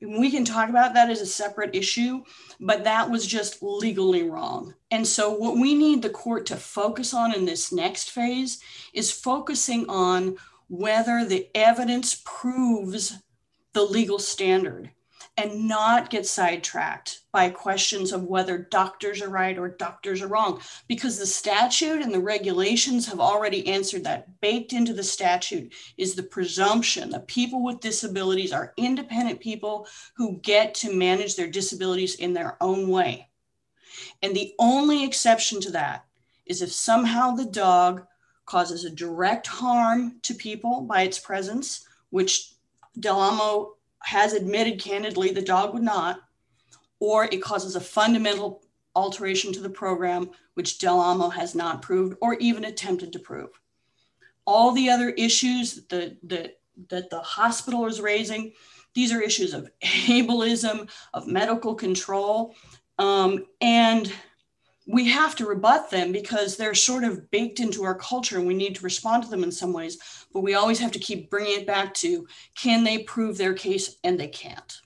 we 0.00 0.30
can 0.30 0.44
talk 0.44 0.68
about 0.68 0.94
that 0.94 1.10
as 1.10 1.20
a 1.20 1.26
separate 1.26 1.74
issue, 1.74 2.22
but 2.60 2.84
that 2.84 3.10
was 3.10 3.26
just 3.26 3.62
legally 3.62 4.22
wrong. 4.22 4.74
And 4.90 5.06
so, 5.06 5.32
what 5.32 5.56
we 5.56 5.74
need 5.74 6.02
the 6.02 6.10
court 6.10 6.46
to 6.46 6.56
focus 6.56 7.14
on 7.14 7.34
in 7.34 7.46
this 7.46 7.72
next 7.72 8.10
phase 8.10 8.60
is 8.92 9.10
focusing 9.10 9.88
on 9.88 10.36
whether 10.68 11.24
the 11.24 11.48
evidence 11.54 12.22
proves 12.24 13.18
the 13.76 13.82
legal 13.82 14.18
standard 14.18 14.90
and 15.36 15.68
not 15.68 16.08
get 16.08 16.24
sidetracked 16.24 17.20
by 17.30 17.50
questions 17.50 18.10
of 18.10 18.24
whether 18.24 18.56
doctors 18.56 19.20
are 19.20 19.28
right 19.28 19.58
or 19.58 19.68
doctors 19.68 20.22
are 20.22 20.28
wrong, 20.28 20.58
because 20.88 21.18
the 21.18 21.26
statute 21.26 22.00
and 22.00 22.14
the 22.14 22.18
regulations 22.18 23.06
have 23.06 23.20
already 23.20 23.66
answered 23.66 24.02
that. 24.02 24.40
Baked 24.40 24.72
into 24.72 24.94
the 24.94 25.02
statute 25.02 25.74
is 25.98 26.14
the 26.14 26.22
presumption 26.22 27.10
that 27.10 27.28
people 27.28 27.62
with 27.62 27.80
disabilities 27.80 28.50
are 28.50 28.72
independent 28.78 29.40
people 29.40 29.86
who 30.16 30.40
get 30.40 30.72
to 30.76 30.96
manage 30.96 31.36
their 31.36 31.50
disabilities 31.50 32.14
in 32.14 32.32
their 32.32 32.56
own 32.62 32.88
way. 32.88 33.28
And 34.22 34.34
the 34.34 34.54
only 34.58 35.04
exception 35.04 35.60
to 35.60 35.70
that 35.72 36.06
is 36.46 36.62
if 36.62 36.72
somehow 36.72 37.32
the 37.32 37.44
dog 37.44 38.06
causes 38.46 38.86
a 38.86 38.90
direct 38.90 39.46
harm 39.46 40.18
to 40.22 40.32
people 40.32 40.80
by 40.80 41.02
its 41.02 41.18
presence, 41.18 41.86
which 42.08 42.55
Del 42.98 43.20
Amo 43.20 43.74
has 44.00 44.32
admitted 44.32 44.80
candidly 44.80 45.30
the 45.30 45.42
dog 45.42 45.74
would 45.74 45.82
not, 45.82 46.20
or 47.00 47.24
it 47.24 47.42
causes 47.42 47.76
a 47.76 47.80
fundamental 47.80 48.62
alteration 48.94 49.52
to 49.52 49.60
the 49.60 49.70
program, 49.70 50.30
which 50.54 50.78
Del 50.78 50.98
Amo 51.00 51.28
has 51.28 51.54
not 51.54 51.82
proved 51.82 52.16
or 52.20 52.34
even 52.34 52.64
attempted 52.64 53.12
to 53.12 53.18
prove. 53.18 53.50
All 54.46 54.72
the 54.72 54.88
other 54.88 55.10
issues 55.10 55.86
that 55.88 56.16
the, 56.22 56.54
that 56.88 57.10
the 57.10 57.20
hospital 57.20 57.86
is 57.86 58.00
raising, 58.00 58.52
these 58.94 59.12
are 59.12 59.20
issues 59.20 59.52
of 59.52 59.70
ableism, 59.82 60.88
of 61.12 61.26
medical 61.26 61.74
control, 61.74 62.54
um, 62.98 63.44
and 63.60 64.10
we 64.86 65.08
have 65.08 65.34
to 65.36 65.46
rebut 65.46 65.90
them 65.90 66.12
because 66.12 66.56
they're 66.56 66.74
sort 66.74 67.02
of 67.02 67.28
baked 67.30 67.58
into 67.58 67.82
our 67.82 67.94
culture 67.94 68.38
and 68.38 68.46
we 68.46 68.54
need 68.54 68.76
to 68.76 68.84
respond 68.84 69.24
to 69.24 69.28
them 69.28 69.42
in 69.42 69.50
some 69.50 69.72
ways. 69.72 69.98
But 70.32 70.40
we 70.40 70.54
always 70.54 70.78
have 70.78 70.92
to 70.92 70.98
keep 70.98 71.28
bringing 71.28 71.60
it 71.60 71.66
back 71.66 71.92
to 71.94 72.26
can 72.56 72.84
they 72.84 72.98
prove 72.98 73.36
their 73.36 73.54
case? 73.54 73.96
And 74.04 74.18
they 74.18 74.28
can't. 74.28 74.80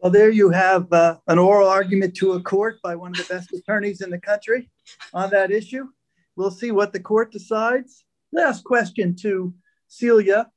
Well, 0.00 0.10
there 0.10 0.30
you 0.30 0.50
have 0.50 0.92
uh, 0.92 1.18
an 1.28 1.38
oral 1.38 1.68
argument 1.68 2.16
to 2.16 2.32
a 2.32 2.42
court 2.42 2.82
by 2.82 2.96
one 2.96 3.12
of 3.12 3.18
the 3.18 3.32
best 3.32 3.52
attorneys 3.52 4.00
in 4.00 4.10
the 4.10 4.18
country 4.18 4.68
on 5.14 5.30
that 5.30 5.52
issue. 5.52 5.86
We'll 6.34 6.50
see 6.50 6.72
what 6.72 6.92
the 6.92 6.98
court 6.98 7.30
decides. 7.30 8.04
Last 8.32 8.64
question 8.64 9.14
to 9.16 9.54
Celia. 9.86 10.50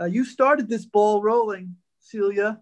Uh, 0.00 0.06
you 0.06 0.24
started 0.24 0.68
this 0.68 0.84
ball 0.84 1.22
rolling, 1.22 1.76
Celia. 2.00 2.58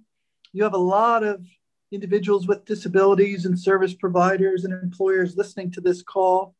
You 0.52 0.64
have 0.64 0.74
a 0.74 0.78
lot 0.78 1.22
of 1.22 1.46
individuals 1.92 2.46
with 2.46 2.64
disabilities 2.64 3.46
and 3.46 3.58
service 3.58 3.94
providers 3.94 4.64
and 4.64 4.72
employers 4.72 5.36
listening 5.36 5.70
to 5.72 5.80
this 5.80 6.02
call. 6.02 6.54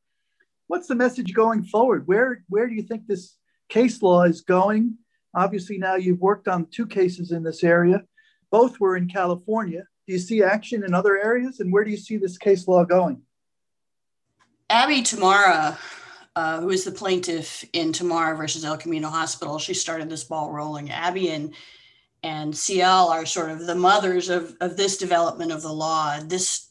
What's 0.66 0.88
the 0.88 0.94
message 0.94 1.34
going 1.34 1.64
forward? 1.64 2.06
Where, 2.06 2.44
where 2.48 2.68
do 2.68 2.74
you 2.74 2.82
think 2.82 3.06
this 3.06 3.36
case 3.68 4.02
law 4.02 4.22
is 4.24 4.40
going? 4.40 4.96
Obviously, 5.34 5.78
now 5.78 5.94
you've 5.94 6.20
worked 6.20 6.48
on 6.48 6.66
two 6.66 6.86
cases 6.86 7.32
in 7.32 7.42
this 7.42 7.62
area. 7.62 8.02
Both 8.50 8.80
were 8.80 8.96
in 8.96 9.08
California. 9.08 9.84
Do 10.06 10.12
you 10.12 10.18
see 10.18 10.42
action 10.42 10.84
in 10.84 10.92
other 10.92 11.16
areas? 11.16 11.60
And 11.60 11.72
where 11.72 11.84
do 11.84 11.90
you 11.90 11.96
see 11.96 12.16
this 12.16 12.36
case 12.36 12.66
law 12.66 12.84
going? 12.84 13.22
Abby 14.68 15.02
Tamara, 15.02 15.78
uh, 16.34 16.60
who 16.60 16.70
is 16.70 16.84
the 16.84 16.90
plaintiff 16.90 17.64
in 17.72 17.92
Tamara 17.92 18.36
versus 18.36 18.64
El 18.64 18.76
Camino 18.76 19.08
Hospital, 19.08 19.58
she 19.58 19.74
started 19.74 20.08
this 20.08 20.24
ball 20.24 20.50
rolling. 20.50 20.90
Abby 20.90 21.30
and 21.30 21.54
and 22.22 22.56
CL 22.56 23.08
are 23.08 23.24
sort 23.26 23.50
of 23.50 23.66
the 23.66 23.74
mothers 23.74 24.28
of, 24.28 24.56
of 24.60 24.76
this 24.76 24.96
development 24.96 25.52
of 25.52 25.62
the 25.62 25.72
law. 25.72 26.18
This 26.20 26.68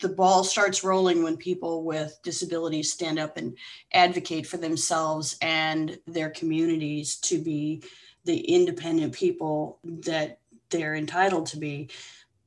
the 0.00 0.08
ball 0.08 0.44
starts 0.44 0.84
rolling 0.84 1.24
when 1.24 1.36
people 1.36 1.82
with 1.82 2.20
disabilities 2.22 2.92
stand 2.92 3.18
up 3.18 3.36
and 3.36 3.56
advocate 3.92 4.46
for 4.46 4.56
themselves 4.56 5.36
and 5.42 5.98
their 6.06 6.30
communities 6.30 7.16
to 7.16 7.38
be 7.38 7.82
the 8.24 8.38
independent 8.38 9.12
people 9.12 9.80
that 9.82 10.38
they're 10.70 10.94
entitled 10.94 11.46
to 11.46 11.56
be. 11.56 11.88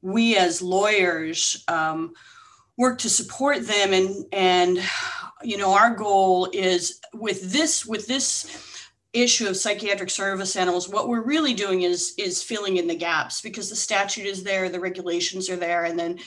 We 0.02 0.38
as 0.38 0.62
lawyers 0.62 1.64
um, 1.68 2.14
work 2.78 3.00
to 3.00 3.10
support 3.10 3.68
them, 3.68 3.94
and 3.94 4.26
and 4.32 4.80
you 5.44 5.58
know 5.58 5.74
our 5.74 5.94
goal 5.94 6.50
is 6.54 7.00
with 7.14 7.52
this 7.52 7.86
with 7.86 8.08
this 8.08 8.71
issue 9.14 9.48
of 9.48 9.58
psychiatric 9.58 10.10
service 10.10 10.56
animals 10.56 10.88
what 10.88 11.10
we're 11.10 11.22
really 11.22 11.54
doing 11.54 11.82
is 11.82 12.14
is 12.18 12.42
filling 12.42 12.78
in 12.78 12.88
the 12.88 12.96
gaps 12.96 13.42
because 13.42 13.70
the 13.70 13.76
statute 13.76 14.26
is 14.26 14.42
there 14.42 14.70
the 14.70 14.80
regulations 14.80 15.50
are 15.50 15.58
there 15.58 15.84
and 15.84 16.00
then 16.00 16.18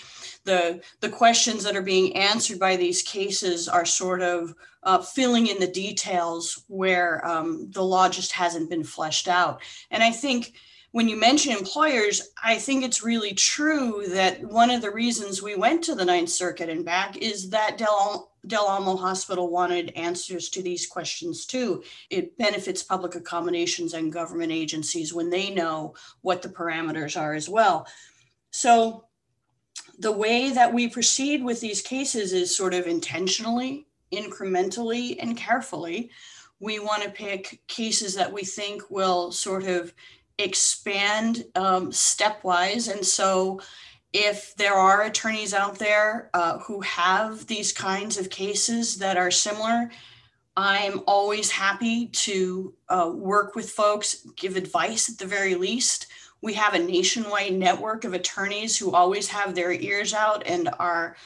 the 0.45 0.80
the 1.01 1.09
questions 1.09 1.64
that 1.64 1.76
are 1.76 1.82
being 1.82 2.14
answered 2.16 2.59
by 2.59 2.76
these 2.76 3.03
cases 3.03 3.68
are 3.68 3.85
sort 3.85 4.22
of 4.22 4.55
uh, 4.82 4.99
filling 4.99 5.47
in 5.47 5.59
the 5.59 5.66
details 5.66 6.64
where 6.68 7.26
um, 7.26 7.70
the 7.70 7.82
law 7.82 8.09
just 8.09 8.32
hasn't 8.32 8.68
been 8.68 8.85
fleshed 8.85 9.28
out. 9.28 9.62
And 9.91 10.03
i 10.03 10.11
think 10.11 10.55
when 10.93 11.09
you 11.09 11.18
mention 11.18 11.51
employers, 11.51 12.30
I 12.41 12.57
think 12.57 12.85
it's 12.85 13.03
really 13.03 13.35
true 13.35 14.05
that 14.11 14.41
one 14.45 14.70
of 14.70 14.80
the 14.80 14.93
reasons 14.93 15.43
we 15.43 15.57
went 15.57 15.82
to 15.85 15.97
the 15.97 16.05
Ninth 16.05 16.28
Circuit 16.28 16.68
and 16.68 16.85
back 16.85 17.16
is 17.16 17.51
that 17.51 17.78
Del, 17.78 18.30
Del 18.47 18.66
Amo 18.66 18.97
Hospital 18.97 19.49
wanted 19.49 19.92
answers 19.97 20.49
to 20.51 20.62
these 20.62 20.86
questions 20.86 21.47
too. 21.47 21.82
It 22.11 22.36
benefits 22.38 22.82
public 22.82 23.14
accommodations 23.14 23.95
and 23.95 24.12
government 24.12 24.53
agencies 24.53 25.14
when 25.14 25.30
they 25.30 25.51
know 25.51 25.95
what 26.22 26.42
the 26.42 26.49
parameters 26.49 27.20
are 27.20 27.34
as 27.34 27.49
well. 27.49 27.86
So 28.51 29.07
the 29.99 30.12
way 30.12 30.51
that 30.51 30.72
we 30.72 30.88
proceed 30.88 31.42
with 31.42 31.61
these 31.61 31.80
cases 31.80 32.32
is 32.32 32.57
sort 32.57 32.74
of 32.74 32.86
intentionally, 32.86 33.86
incrementally, 34.12 35.16
and 35.20 35.36
carefully. 35.36 36.11
We 36.61 36.78
want 36.78 37.03
to 37.03 37.11
pick 37.11 37.61
cases 37.66 38.14
that 38.14 38.32
we 38.32 38.45
think 38.45 38.82
will 38.90 39.32
sort 39.32 39.64
of 39.64 39.92
expand 40.38 41.45
um, 41.55 41.90
stepwise. 41.90 42.92
And 42.92 43.05
so, 43.05 43.61
if 44.14 44.54
there 44.54 44.74
are 44.74 45.02
attorneys 45.02 45.52
out 45.52 45.76
there 45.76 46.30
uh, 46.34 46.58
who 46.60 46.80
have 46.82 47.46
these 47.48 47.72
kinds 47.72 48.16
of 48.16 48.30
cases 48.30 48.96
that 48.98 49.16
are 49.16 49.30
similar, 49.30 49.90
I'm 50.56 51.00
always 51.08 51.50
happy 51.50 52.06
to 52.06 52.72
uh, 52.88 53.10
work 53.12 53.56
with 53.56 53.68
folks, 53.70 54.24
give 54.36 54.54
advice 54.54 55.10
at 55.10 55.18
the 55.18 55.26
very 55.26 55.56
least. 55.56 56.06
We 56.42 56.54
have 56.54 56.74
a 56.74 56.78
nationwide 56.78 57.54
network 57.54 58.04
of 58.04 58.14
attorneys 58.14 58.78
who 58.78 58.92
always 58.92 59.28
have 59.28 59.52
their 59.52 59.72
ears 59.72 60.14
out 60.14 60.46
and 60.46 60.70
are, 60.78 61.16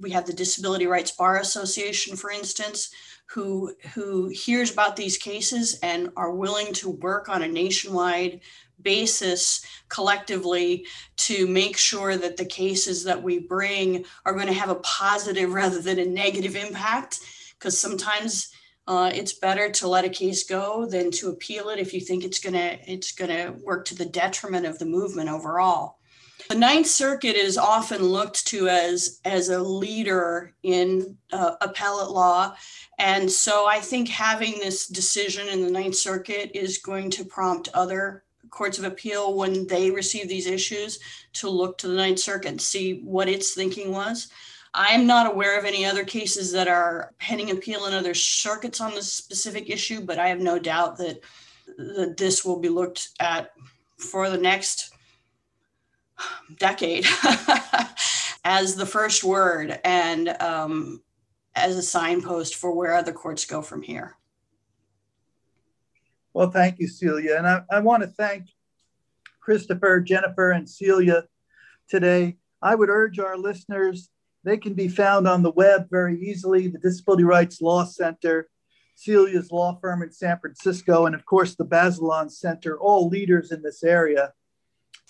we 0.00 0.10
have 0.12 0.24
the 0.24 0.32
Disability 0.32 0.86
Rights 0.86 1.10
Bar 1.10 1.40
Association, 1.40 2.16
for 2.16 2.30
instance, 2.30 2.90
who 3.26 3.74
who 3.92 4.28
hears 4.28 4.72
about 4.72 4.96
these 4.96 5.18
cases 5.18 5.78
and 5.82 6.10
are 6.16 6.34
willing 6.34 6.72
to 6.72 6.88
work 6.88 7.28
on 7.28 7.42
a 7.42 7.48
nationwide 7.48 8.40
basis 8.82 9.64
collectively 9.88 10.86
to 11.16 11.46
make 11.46 11.76
sure 11.76 12.16
that 12.16 12.36
the 12.36 12.44
cases 12.44 13.04
that 13.04 13.22
we 13.22 13.38
bring 13.38 14.04
are 14.24 14.34
going 14.34 14.46
to 14.46 14.52
have 14.52 14.70
a 14.70 14.76
positive 14.76 15.52
rather 15.52 15.80
than 15.80 15.98
a 15.98 16.04
negative 16.04 16.56
impact. 16.56 17.20
Because 17.58 17.78
sometimes 17.78 18.52
uh, 18.88 19.10
it's 19.14 19.34
better 19.34 19.70
to 19.70 19.86
let 19.86 20.06
a 20.06 20.08
case 20.08 20.44
go 20.44 20.86
than 20.86 21.10
to 21.10 21.28
appeal 21.28 21.68
it 21.68 21.78
if 21.78 21.92
you 21.92 22.00
think 22.00 22.24
it's 22.24 22.38
gonna 22.38 22.78
it's 22.86 23.12
gonna 23.12 23.54
work 23.62 23.84
to 23.84 23.94
the 23.94 24.06
detriment 24.06 24.64
of 24.64 24.78
the 24.78 24.86
movement 24.86 25.28
overall. 25.28 25.98
The 26.48 26.54
Ninth 26.54 26.86
Circuit 26.86 27.36
is 27.36 27.58
often 27.58 28.02
looked 28.02 28.46
to 28.46 28.66
as 28.68 29.20
as 29.26 29.50
a 29.50 29.58
leader 29.58 30.54
in 30.62 31.18
uh, 31.30 31.56
appellate 31.60 32.10
law, 32.10 32.56
and 32.98 33.30
so 33.30 33.66
I 33.66 33.80
think 33.80 34.08
having 34.08 34.58
this 34.58 34.86
decision 34.86 35.48
in 35.48 35.62
the 35.62 35.70
Ninth 35.70 35.96
Circuit 35.96 36.52
is 36.54 36.78
going 36.78 37.10
to 37.10 37.26
prompt 37.26 37.68
other 37.74 38.24
courts 38.50 38.78
of 38.78 38.84
appeal 38.84 39.34
when 39.34 39.66
they 39.66 39.90
receive 39.90 40.28
these 40.28 40.46
issues 40.46 40.98
to 41.34 41.48
look 41.48 41.78
to 41.78 41.88
the 41.88 41.94
Ninth 41.94 42.18
Circuit 42.18 42.48
and 42.48 42.60
see 42.60 43.00
what 43.04 43.28
its 43.28 43.54
thinking 43.54 43.92
was. 43.92 44.28
I'm 44.74 45.06
not 45.06 45.26
aware 45.26 45.58
of 45.58 45.64
any 45.64 45.84
other 45.84 46.04
cases 46.04 46.52
that 46.52 46.68
are 46.68 47.12
pending 47.18 47.50
appeal 47.50 47.86
in 47.86 47.94
other 47.94 48.14
circuits 48.14 48.80
on 48.80 48.94
this 48.94 49.12
specific 49.12 49.70
issue, 49.70 50.02
but 50.02 50.18
I 50.18 50.28
have 50.28 50.40
no 50.40 50.58
doubt 50.58 50.98
that 50.98 51.20
that 51.76 52.16
this 52.16 52.44
will 52.44 52.58
be 52.58 52.68
looked 52.68 53.10
at 53.20 53.52
for 53.98 54.30
the 54.30 54.38
next 54.38 54.92
decade 56.58 57.06
as 58.44 58.74
the 58.74 58.86
first 58.86 59.22
word 59.22 59.78
and 59.84 60.28
um, 60.40 61.02
as 61.54 61.76
a 61.76 61.82
signpost 61.82 62.56
for 62.56 62.72
where 62.72 62.94
other 62.94 63.12
courts 63.12 63.44
go 63.44 63.62
from 63.62 63.82
here. 63.82 64.17
Well, 66.38 66.52
thank 66.52 66.78
you, 66.78 66.86
Celia. 66.86 67.34
And 67.36 67.48
I, 67.48 67.62
I 67.68 67.80
want 67.80 68.04
to 68.04 68.06
thank 68.06 68.44
Christopher, 69.40 69.98
Jennifer, 69.98 70.52
and 70.52 70.70
Celia 70.70 71.24
today. 71.88 72.36
I 72.62 72.76
would 72.76 72.90
urge 72.90 73.18
our 73.18 73.36
listeners, 73.36 74.10
they 74.44 74.56
can 74.56 74.74
be 74.74 74.86
found 74.86 75.26
on 75.26 75.42
the 75.42 75.50
web 75.50 75.88
very 75.90 76.16
easily, 76.20 76.68
the 76.68 76.78
Disability 76.78 77.24
Rights 77.24 77.60
Law 77.60 77.82
Center, 77.82 78.48
Celia's 78.94 79.50
law 79.50 79.80
firm 79.80 80.00
in 80.00 80.12
San 80.12 80.38
Francisco, 80.38 81.06
and 81.06 81.14
of 81.16 81.26
course 81.26 81.56
the 81.56 81.66
Bazelon 81.66 82.30
Center, 82.30 82.78
all 82.78 83.08
leaders 83.08 83.50
in 83.50 83.60
this 83.60 83.82
area. 83.82 84.32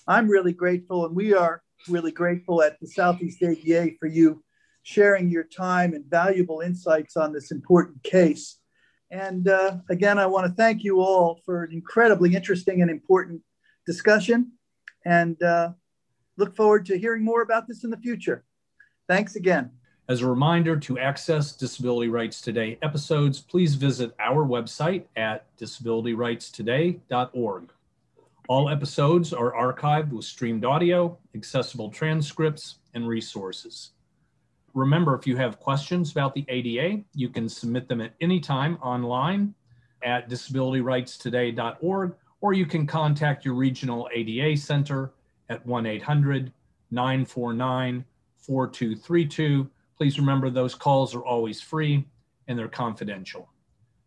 I'm 0.07 0.27
really 0.27 0.53
grateful, 0.53 1.05
and 1.05 1.15
we 1.15 1.35
are 1.35 1.61
really 1.87 2.11
grateful 2.11 2.63
at 2.63 2.79
the 2.79 2.87
Southeast 2.87 3.43
ADA 3.43 3.91
for 3.99 4.07
you 4.07 4.43
sharing 4.81 5.29
your 5.29 5.43
time 5.43 5.93
and 5.93 6.05
valuable 6.05 6.61
insights 6.61 7.15
on 7.15 7.33
this 7.33 7.51
important 7.51 8.01
case. 8.01 8.58
And 9.11 9.47
uh, 9.47 9.77
again, 9.89 10.19
I 10.19 10.25
want 10.25 10.47
to 10.47 10.53
thank 10.53 10.83
you 10.83 11.01
all 11.01 11.39
for 11.45 11.63
an 11.63 11.71
incredibly 11.71 12.35
interesting 12.35 12.81
and 12.81 12.91
important 12.91 13.41
discussion, 13.85 14.51
and 15.05 15.41
uh, 15.41 15.71
look 16.37 16.55
forward 16.55 16.85
to 16.87 16.97
hearing 16.97 17.23
more 17.23 17.41
about 17.41 17.67
this 17.67 17.83
in 17.83 17.89
the 17.89 17.97
future. 17.97 18.43
Thanks 19.07 19.35
again. 19.35 19.71
As 20.07 20.21
a 20.21 20.27
reminder 20.27 20.77
to 20.77 20.97
access 20.97 21.51
Disability 21.51 22.09
Rights 22.09 22.41
Today 22.41 22.79
episodes, 22.81 23.39
please 23.39 23.75
visit 23.75 24.15
our 24.19 24.43
website 24.45 25.03
at 25.15 25.55
disabilityrightstoday.org. 25.57 27.71
All 28.47 28.69
episodes 28.69 29.33
are 29.33 29.53
archived 29.53 30.11
with 30.11 30.25
streamed 30.25 30.65
audio, 30.65 31.15
accessible 31.35 31.91
transcripts, 31.91 32.79
and 32.95 33.07
resources. 33.07 33.91
Remember, 34.73 35.15
if 35.15 35.25
you 35.25 35.35
have 35.37 35.59
questions 35.59 36.11
about 36.11 36.33
the 36.33 36.45
ADA, 36.47 37.03
you 37.13 37.29
can 37.29 37.49
submit 37.49 37.87
them 37.87 38.01
at 38.01 38.13
any 38.21 38.39
time 38.39 38.77
online 38.81 39.53
at 40.03 40.29
disabilityrightstoday.org, 40.29 42.15
or 42.41 42.53
you 42.53 42.65
can 42.65 42.87
contact 42.87 43.45
your 43.45 43.55
regional 43.55 44.09
ADA 44.13 44.57
center 44.57 45.11
at 45.49 45.65
1 45.65 45.85
800 45.85 46.53
949 46.91 48.05
4232. 48.37 49.69
Please 49.97 50.19
remember 50.19 50.49
those 50.49 50.75
calls 50.75 51.13
are 51.13 51.25
always 51.25 51.61
free 51.61 52.05
and 52.47 52.57
they're 52.57 52.67
confidential. 52.67 53.49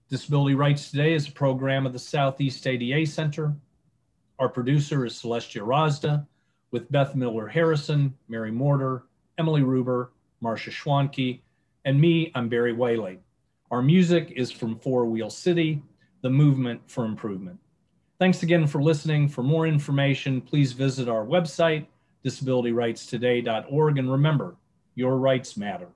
Disability 0.08 0.54
Rights 0.54 0.90
Today 0.90 1.12
is 1.12 1.28
a 1.28 1.32
program 1.32 1.86
of 1.86 1.92
the 1.92 1.98
Southeast 1.98 2.66
ADA 2.66 3.06
Center 3.06 3.54
our 4.42 4.48
producer 4.48 5.06
is 5.06 5.14
Celestia 5.14 5.64
Razda 5.64 6.26
with 6.72 6.90
Beth 6.90 7.14
Miller 7.14 7.46
Harrison, 7.46 8.12
Mary 8.28 8.50
Morter, 8.50 9.04
Emily 9.38 9.62
Ruber, 9.62 10.10
Marcia 10.42 10.70
Schwanke, 10.70 11.40
and 11.84 12.00
me, 12.00 12.32
I'm 12.34 12.48
Barry 12.48 12.72
Whaley. 12.72 13.20
Our 13.70 13.80
music 13.80 14.32
is 14.34 14.50
from 14.50 14.76
Four 14.76 15.06
Wheel 15.06 15.30
City, 15.30 15.80
the 16.20 16.30
movement 16.30 16.82
for 16.88 17.04
improvement. 17.04 17.58
Thanks 18.18 18.42
again 18.42 18.66
for 18.66 18.82
listening. 18.82 19.28
For 19.28 19.42
more 19.42 19.68
information, 19.68 20.40
please 20.40 20.72
visit 20.72 21.08
our 21.08 21.24
website, 21.24 21.86
disabilityrightstoday.org, 22.24 23.98
and 23.98 24.10
remember, 24.10 24.56
your 24.96 25.16
rights 25.16 25.56
matter. 25.56 25.88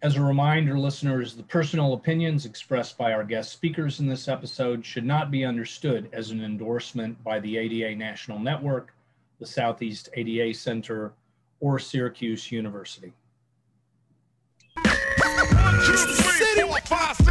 As 0.00 0.16
a 0.16 0.22
reminder, 0.22 0.78
listeners, 0.78 1.34
the 1.34 1.42
personal 1.42 1.94
opinions 1.94 2.44
expressed 2.44 2.96
by 2.96 3.12
our 3.12 3.24
guest 3.24 3.52
speakers 3.52 4.00
in 4.00 4.06
this 4.06 4.28
episode 4.28 4.84
should 4.84 5.04
not 5.04 5.30
be 5.30 5.44
understood 5.44 6.08
as 6.12 6.30
an 6.30 6.44
endorsement 6.44 7.22
by 7.24 7.40
the 7.40 7.56
ADA 7.56 7.96
National 7.96 8.38
Network, 8.38 8.94
the 9.38 9.46
Southeast 9.46 10.08
ADA 10.14 10.54
Center, 10.54 11.12
or 11.60 11.78
Syracuse 11.78 12.52
University. 12.52 13.12
One, 14.76 15.74
two, 15.84 15.96
three, 15.96 16.62
four, 16.62 16.78
five, 16.80 17.23